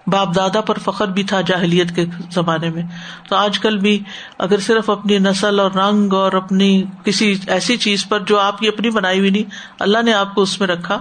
باپ 0.06 0.36
دادا 0.36 0.60
پر 0.60 0.78
فخر 0.78 1.08
بھی 1.08 1.22
تھا 1.22 1.40
جاہلیت 1.40 1.94
کے 1.94 2.04
زمانے 2.30 2.70
میں۔ 2.70 2.82
تو 3.28 3.36
آج 3.36 3.58
کل 3.58 3.78
بھی 3.78 4.02
اگر 4.38 4.58
صرف 4.58 4.90
اپنی 4.90 5.18
نسل 5.18 5.60
اور 5.60 5.70
رنگ 5.70 6.12
اور 6.12 6.32
اپنی 6.32 6.84
کسی 7.04 7.38
ایسی 7.46 7.76
چیز 7.76 8.08
پر 8.08 8.20
جو 8.20 8.40
آپ 8.40 8.58
کی 8.58 8.68
اپنی 8.68 8.90
بنائی 8.90 9.18
ہوئی 9.18 9.30
نہیں، 9.30 9.50
اللہ 9.80 10.02
نے 10.02 10.12
آپ 10.12 10.34
کو 10.34 10.42
اس 10.42 10.60
میں 10.60 10.68
رکھا، 10.68 10.98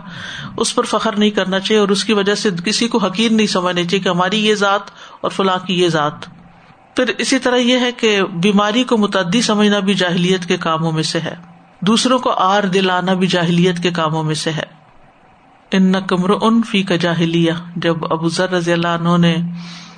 اس 0.58 0.76
پر 0.76 0.84
فخر 0.84 1.16
نہیں 1.18 1.30
کرنا 1.30 1.60
چاہیے 1.60 1.80
اور 1.80 1.90
اس 1.90 2.04
کی 2.04 2.14
وجہ 2.14 2.36
سے 2.36 2.50
کسی 2.66 2.88
کو 2.88 2.98
حقیر 2.98 3.32
نہیں 3.32 3.48
سمجھنا 3.48 3.84
چاہیے 3.84 4.04
کہ 4.04 4.10
ہماری 4.10 4.46
یہ 4.46 4.56
ذات 4.56 4.82
اور 5.22 5.32
فلاں 5.32 5.58
کی 5.68 5.82
یہ 5.82 5.90
ذات۔ 5.90 6.26
پھر 6.96 7.06
اسی 7.18 7.40
طرح 7.40 7.56
یہ 7.56 7.80
ہے 7.80 7.92
کہ 7.92 8.24
بیماری 8.24 8.84
کو 8.84 8.98
متعدی 8.98 9.42
سمجھنا 9.42 9.80
بھی 9.80 9.94
جاہلیت 9.94 10.46
کے 10.46 10.58
کاموں 10.58 10.92
میں 10.92 11.04
سے 11.04 11.20
ہے۔ 11.20 11.36
دوسروں 11.82 12.20
کو 12.20 12.32
آر 12.32 12.64
دلانا 12.64 13.14
بھی 13.14 13.28
جاہلیت 13.28 13.84
کے 13.84 13.92
کاموں 13.92 14.24
میں 14.24 14.36
سے 14.36 14.52
ہے۔ 14.52 14.85
ان 15.76 15.94
کمر 16.08 16.30
ان 16.42 16.62
فی 16.64 16.84
کا 16.84 16.96
جاہلیہ۔ 16.96 17.52
جب 17.76 17.96
ابو 18.10 18.30
ذر 18.30 18.50
رضی 18.50 18.74
اللہ 18.74 18.88
عنہ 18.88 19.18
نے 19.18 19.36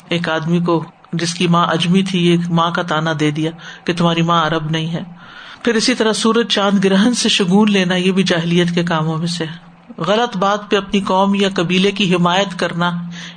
ایک 0.10 0.30
آدمی 0.30 0.60
کو، 0.60 0.84
جس 1.14 1.34
کی 1.34 1.48
ماں 1.48 1.68
اجمی 1.68 2.04
تھی 2.04 2.28
یہ 2.28 2.38
ماں 2.50 2.72
کا 2.72 2.82
تانا 2.82 3.14
دے 3.20 3.32
دیا 3.32 3.52
کہ 3.84 3.94
تمہاری 3.94 4.22
ماں 4.22 4.48
عرب 4.48 4.72
نہیں 4.72 4.94
ہے۔ 4.94 5.04
پھر 5.64 5.76
اسی 5.76 5.96
طرح 5.96 6.14
سورج 6.14 6.48
چاند 6.48 6.86
گرہن 6.86 7.14
سے 7.14 7.30
شگون 7.30 7.72
لینا، 7.72 7.96
یہ 7.96 8.12
بھی 8.12 8.24
جاہلیت 8.24 8.76
کے 8.76 8.84
کاموں 8.84 9.18
میں 9.18 9.28
سے 9.28 9.46
ہے۔ 9.46 9.68
غلط 9.98 10.38
بات 10.38 10.72
پہ 10.72 10.76
اپنی 10.76 11.02
قوم 11.02 11.36
یا 11.36 11.50
قبیلے 11.54 11.92
کی 11.92 12.16
حمایت 12.16 12.60
کرنا، 12.60 12.92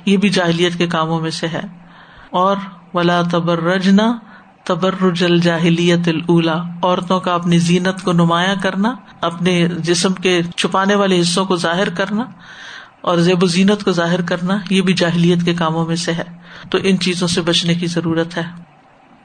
یہ 0.05 0.17
بھی 0.17 0.29
جاہلیت 0.29 0.77
کے 0.77 0.87
کاموں 0.87 1.21
میں 1.21 1.31
سے 1.31 1.47
ہے۔ 1.47 1.61
اور 2.29 2.55
ولا 2.93 3.21
تبر 3.31 3.63
رجنا 3.63 4.13
تبرج 4.63 5.23
الجاہلیت 5.23 6.09
الا 6.29 6.61
عورتوں 6.83 7.19
کا 7.19 7.33
اپنی 7.33 7.57
زینت 7.57 8.03
کو 8.03 8.11
نمایاں 8.11 8.55
کرنا، 8.61 8.95
اپنے 9.21 9.67
جسم 9.67 10.13
کے 10.13 10.41
چھپانے 10.57 10.95
والے 10.95 11.21
حصوں 11.21 11.45
کو 11.45 11.55
ظاہر 11.55 11.89
کرنا 11.89 12.23
اور 13.01 13.17
زیب 13.17 13.43
و 13.43 13.47
زینت 13.47 13.83
کو 13.83 13.91
ظاہر 13.91 14.21
کرنا، 14.21 14.57
یہ 14.69 14.81
بھی 14.81 14.93
جاہلیت 14.93 15.45
کے 15.45 15.53
کاموں 15.53 15.85
میں 15.85 15.95
سے 15.95 16.11
ہے۔ 16.11 16.23
تو 16.69 16.77
ان 16.83 16.99
چیزوں 16.99 17.27
سے 17.27 17.41
بچنے 17.41 17.75
کی 17.75 17.87
ضرورت 17.87 18.37
ہے۔ 18.37 18.70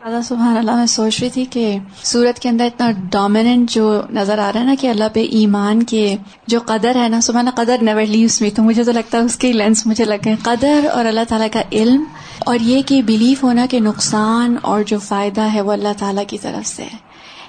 اللہ 0.07 0.23
سبحان 0.25 0.57
اللہ 0.57 0.77
میں 0.77 0.87
سوچ 0.87 1.21
رہی 1.21 1.31
تھی 1.31 1.45
کہ 1.45 1.79
سورت 2.03 2.39
کے 2.39 2.49
اندر 2.49 2.65
اتنا 2.65 2.91
ڈومیننٹ 2.91 3.71
جو 3.71 4.03
نظر 4.11 4.39
آ 4.39 4.51
رہا 4.55 4.61
ہے 4.61 4.65
نا 4.65 4.75
کہ 4.81 4.87
اللہ 4.87 5.05
پہ 5.13 5.27
ایمان 5.31 5.83
کے 5.83 6.17
جو 6.47 6.61
قدر 6.67 6.97
ہے 6.97 7.09
نا، 7.09 7.21
سبحانہ 7.21 7.51
قدر 7.51 7.77
نیور 7.83 8.07
لیوس 8.07 8.41
میں 8.41 8.51
تو 8.51 8.63
مجھے 8.63 8.85
تو 8.85 8.93
لگتا 8.93 9.19
ہے 9.19 9.23
اس 9.23 9.37
کے 9.37 9.53
لینس 9.53 9.87
مجھے 9.87 10.05
لگے 10.05 10.35
قدر 10.43 10.87
اور 10.93 11.05
اللہ 11.05 11.21
تعالیٰ 11.29 11.49
کا 11.53 11.63
علم 11.73 12.05
اور 12.39 12.57
یہ 12.61 12.83
کہ 12.83 13.03
بلیف 13.03 13.43
ہونا 13.43 13.67
کہ 13.71 13.81
نقصان 13.81 14.57
اور 14.63 14.83
جو 14.87 14.99
فائدہ 14.99 15.53
ہے 15.55 15.61
وہ 15.61 15.73
اللہ 15.73 15.99
تعالیٰ 15.99 16.25
کی 16.29 16.39
طرف 16.39 16.67
سے 16.67 16.83
ہے۔ 16.83 17.06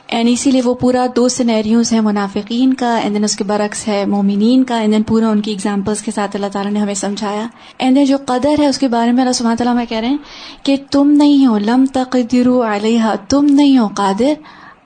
اینڈ 0.07 0.29
اسی 0.31 0.51
لیے 0.51 0.61
وہ 0.61 0.73
پورا 0.73 1.05
دو 1.15 1.27
سینیریوز 1.29 1.91
ہے 1.93 1.99
منافقین 1.99 2.73
کا 2.73 2.95
اینڈ 2.97 3.15
دین 3.15 3.23
اس 3.23 3.35
کے 3.35 3.43
برعکس 3.43 3.87
ہے 3.87 4.05
مومنین 4.05 4.63
کا 4.63 4.79
اینڈ 4.79 4.93
دین 4.93 5.03
پورا 5.03 5.29
ان 5.29 5.41
کی 5.41 5.51
ایگزامپلس 5.51 6.01
کے 6.01 6.11
ساتھ 6.11 6.35
اللہ 6.35 6.47
تعالیٰ 6.53 6.71
نے 6.71 6.79
ہمیں 6.79 6.93
سمجھایا. 6.93 7.47
اینڈ 7.77 7.97
دین 7.97 8.05
جو 8.05 8.17
قدر 8.25 8.59
ہے 8.59 8.67
اس 8.67 8.77
کے 8.77 8.87
بارے 8.87 9.11
میں 9.11 9.21
اللہ 9.21 9.33
سبحانہ 9.33 9.57
تعالیٰ 9.57 9.75
میں 9.75 9.85
کہہ 9.85 9.97
رہے 9.97 10.07
ہیں 10.07 10.17
کہ 10.63 10.75
تم 10.91 11.11
نہیں 11.11 11.45
ہو، 11.45 11.57
لم 11.57 11.85
تقدرو 11.93 12.61
علیہ 12.63 13.13
تم 13.29 13.45
نہیں 13.45 13.77
ہو 13.77 13.87
قادر. 13.87 14.33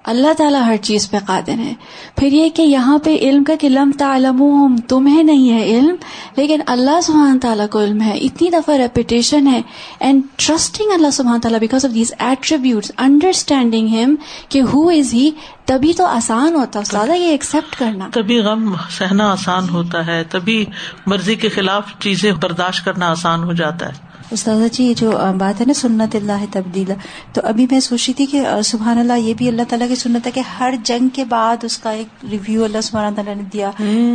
اللہ 0.04 0.34
تعالیٰ 0.38 0.64
ہر 0.64 0.78
چیز 0.78 1.12
پہ 1.12 1.18
قادر 1.26 1.58
ہے۔ 1.58 1.74
پھر 2.16 2.28
یہ 2.28 2.50
کہ 2.50 2.62
یہاں 2.62 2.98
پہ 2.98 3.18
علم 3.22 3.44
کا 3.44 3.54
کہ 3.56 3.70
لم 3.70 3.92
تعلم 3.98 4.76
تمہیں 4.88 5.24
نہیں 5.24 5.50
ہے 5.50 5.66
علم، 5.66 5.96
لیکن 6.38 6.62
اللہ 6.68 7.02
سبحانہ 7.04 7.40
تعالیٰ 7.40 7.70
کو 7.70 7.84
علم 7.84 8.02
ہے۔ 8.02 8.18
اتنی 8.18 8.50
دفعہ 8.50 8.76
ریپیٹیشن 8.76 9.48
ہے۔ 9.48 9.62
اینڈ 10.00 10.22
ٹرسٹنگ 10.36 10.92
اللہ 10.94 11.10
سبحانہ 11.10 11.42
تعالیٰ 11.42 11.60
because 11.60 11.86
of 11.86 11.94
these 11.94 12.14
attribute 12.20 12.86
understanding 12.98 13.88
ہم 13.88 14.16
کہ 14.50 14.62
ہو 14.62 14.90
از 14.90 15.14
ہی 15.14 15.32
تبھی 15.66 15.94
تو 15.94 16.06
آسان 16.06 16.56
ہوتا، 16.56 16.82
زیادہ 16.92 17.12
یہ 17.12 17.28
ایکسپٹ 17.28 17.80
کرنا۔ 17.80 18.08
تبھی 18.14 18.40
غم 18.40 18.76
سہنا 18.90 19.32
آسان 19.32 19.70
ہوتا 19.70 20.06
ہے، 20.06 20.24
تبھی 20.24 20.66
مرضی 21.06 21.36
کے 21.36 21.50
خلاف 21.50 21.84
چیزیں 22.00 22.32
برداشت 22.32 22.86
کرنا 22.86 23.12
آسان 23.12 23.44
ہو 23.44 23.54
جاتا 23.54 23.86
ہے۔ 23.86 24.11
استاذہ 24.32 24.68
جی 24.72 24.84
یہ 24.84 24.94
جو 24.94 25.12
بات 25.38 25.62
ہے 25.62 25.66
نا 25.66 25.74
سنت 25.74 26.16
اللہ 26.16 26.46
تبدیل 26.52 26.92
تو 27.34 27.42
ابھی 27.44 27.68
میں 27.72 27.80
سوچ 27.80 28.04
رہی 28.08 28.14
تھی 28.14 28.26
کہ 28.26 28.42
سبحان 28.64 28.98
اللہ 28.98 29.14
یہ 29.14 29.34
بھی 29.34 29.48
اللہ 29.48 29.62
تعالیٰ 29.70 29.88
کی 29.88 29.96
سنت 29.96 30.28
ہے 30.28 30.32
کہ 30.32 30.40
ہر 30.40 30.74
جنگ 30.84 31.10
کے 31.10 31.26
بعد 31.26 31.64
اس 31.64 31.78
کا 31.78 31.90
ایک 31.92 32.26
ریویو 32.32 32.64
اللہ 32.64 32.82
سبحانہ 32.82 33.16
تعالیٰ 33.16 33.36
نے 33.36 33.44
دیا۔ 33.54 33.72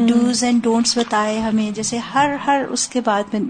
ڈوز 0.09 0.45
اینڈ 0.45 0.63
ڈونٹس 0.63 0.99
بتائے 0.99 1.39
ہمیں 1.41 1.71
جیسے 1.71 1.99
ہر 2.15 2.37
ہر 2.47 2.63
اس 2.71 2.89
کے 2.89 3.01
بعد 3.01 3.35
میں 3.35 3.41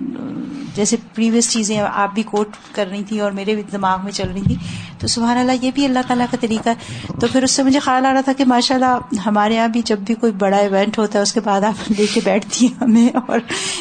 جیسے 0.77 0.97
پریویس 1.15 1.51
چیزیں 1.53 1.79
آپ 1.93 2.15
بھی 2.15 2.23
کوٹ 2.23 2.57
کر 2.73 2.87
رہی 2.91 3.03
تھی 3.05 3.21
اور 3.21 3.33
میرے 3.33 3.55
بھی 3.55 3.63
دماغ 3.73 3.99
میں 4.05 4.13
چل 4.13 4.31
رہی 4.35 4.41
تھی 4.41 4.57
تو 4.99 5.07
سبحان 5.07 5.39
اللہ، 5.39 5.53
یہ 5.63 5.71
بھی 5.75 5.85
اللہ 5.85 5.99
تعالیٰ 6.07 6.27
کا 6.31 6.37
طریقہ 6.41 6.69
ہے۔ 6.69 7.07
تو 7.21 7.27
پھر 7.33 7.43
اس 7.43 7.51
سے 7.51 7.63
مجھے 7.63 7.79
خیال 7.79 8.07
آ 8.07 8.13
رہا 8.13 8.21
تھا 8.21 8.33
کہ 8.33 8.45
ماشاء 8.45 8.75
اللہ 8.75 9.17
ہمارے 9.27 9.55
یہاں 9.55 9.69
بھی 9.69 9.83
جب 9.85 9.99
بھی 9.99 10.15
کوئی 10.15 10.33
بڑا 10.33 10.57
ایونٹ 10.57 10.99
ہوتا 10.99 11.19
ہے، 11.19 11.23
اس 11.23 11.33
کے 11.33 11.41
بعد 11.41 11.61
آپ 11.61 11.91
لے 11.99 12.07
کے 12.15 12.21
بیٹھتی 12.25 12.67
ہیں 12.67 12.75
ہمیں 12.81 13.09
اور 13.29 13.39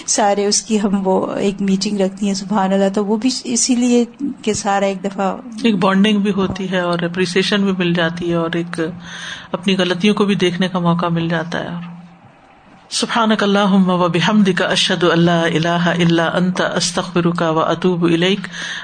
سارے 0.07 0.45
اس 0.45 0.61
کی 0.61 0.81
ہم 0.81 1.07
وہ 1.07 1.31
ایک 1.31 1.61
میٹنگ 1.61 2.01
رکھتی 2.01 2.27
ہیں، 2.27 2.33
سبحان 2.33 2.73
اللہ۔ 2.73 2.89
تو 2.93 3.05
وہ 3.05 3.17
بھی 3.17 3.29
اسی 3.43 3.75
لیے 3.75 4.05
کہ 4.41 4.53
سارا 4.53 4.85
ایک 4.85 5.03
دفعہ 5.03 5.35
ایک 5.63 5.75
بانڈنگ 5.75 6.19
بھی 6.19 6.31
ہوتی 6.31 6.71
ہے 6.71 6.79
اور 6.79 6.99
اپریسیشن 6.99 7.63
بھی 7.63 7.71
مل 7.77 7.93
جاتی 7.93 8.29
ہے 8.29 8.35
اور 8.35 8.49
ایک 8.53 8.79
اپنی 9.51 9.77
غلطیوں 9.77 10.15
کو 10.15 10.25
بھی 10.25 10.35
دیکھنے 10.35 10.67
کا 10.67 10.79
موقع 10.79 11.05
مل 11.05 11.27
جاتا 11.29 11.63
ہے۔ 11.63 11.94
سبحان 12.89 13.31
اللہ 13.41 13.73
و 13.73 14.07
بحمد 14.09 14.49
کا 14.57 14.65
اشد 14.65 15.03
اللہ 15.03 15.31
اللہ 15.31 15.87
اللہ 15.87 16.21
انت 16.21 16.61
استخر 16.61 17.31
کا 17.31 17.49
و 17.49 17.59
اطوب 17.59 18.05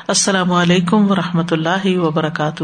السلام 0.07 0.51
علیکم 0.51 1.11
و 1.11 1.15
رحمۃ 1.15 1.51
اللہ 1.51 1.97
وبرکاتہ۔ 1.97 2.63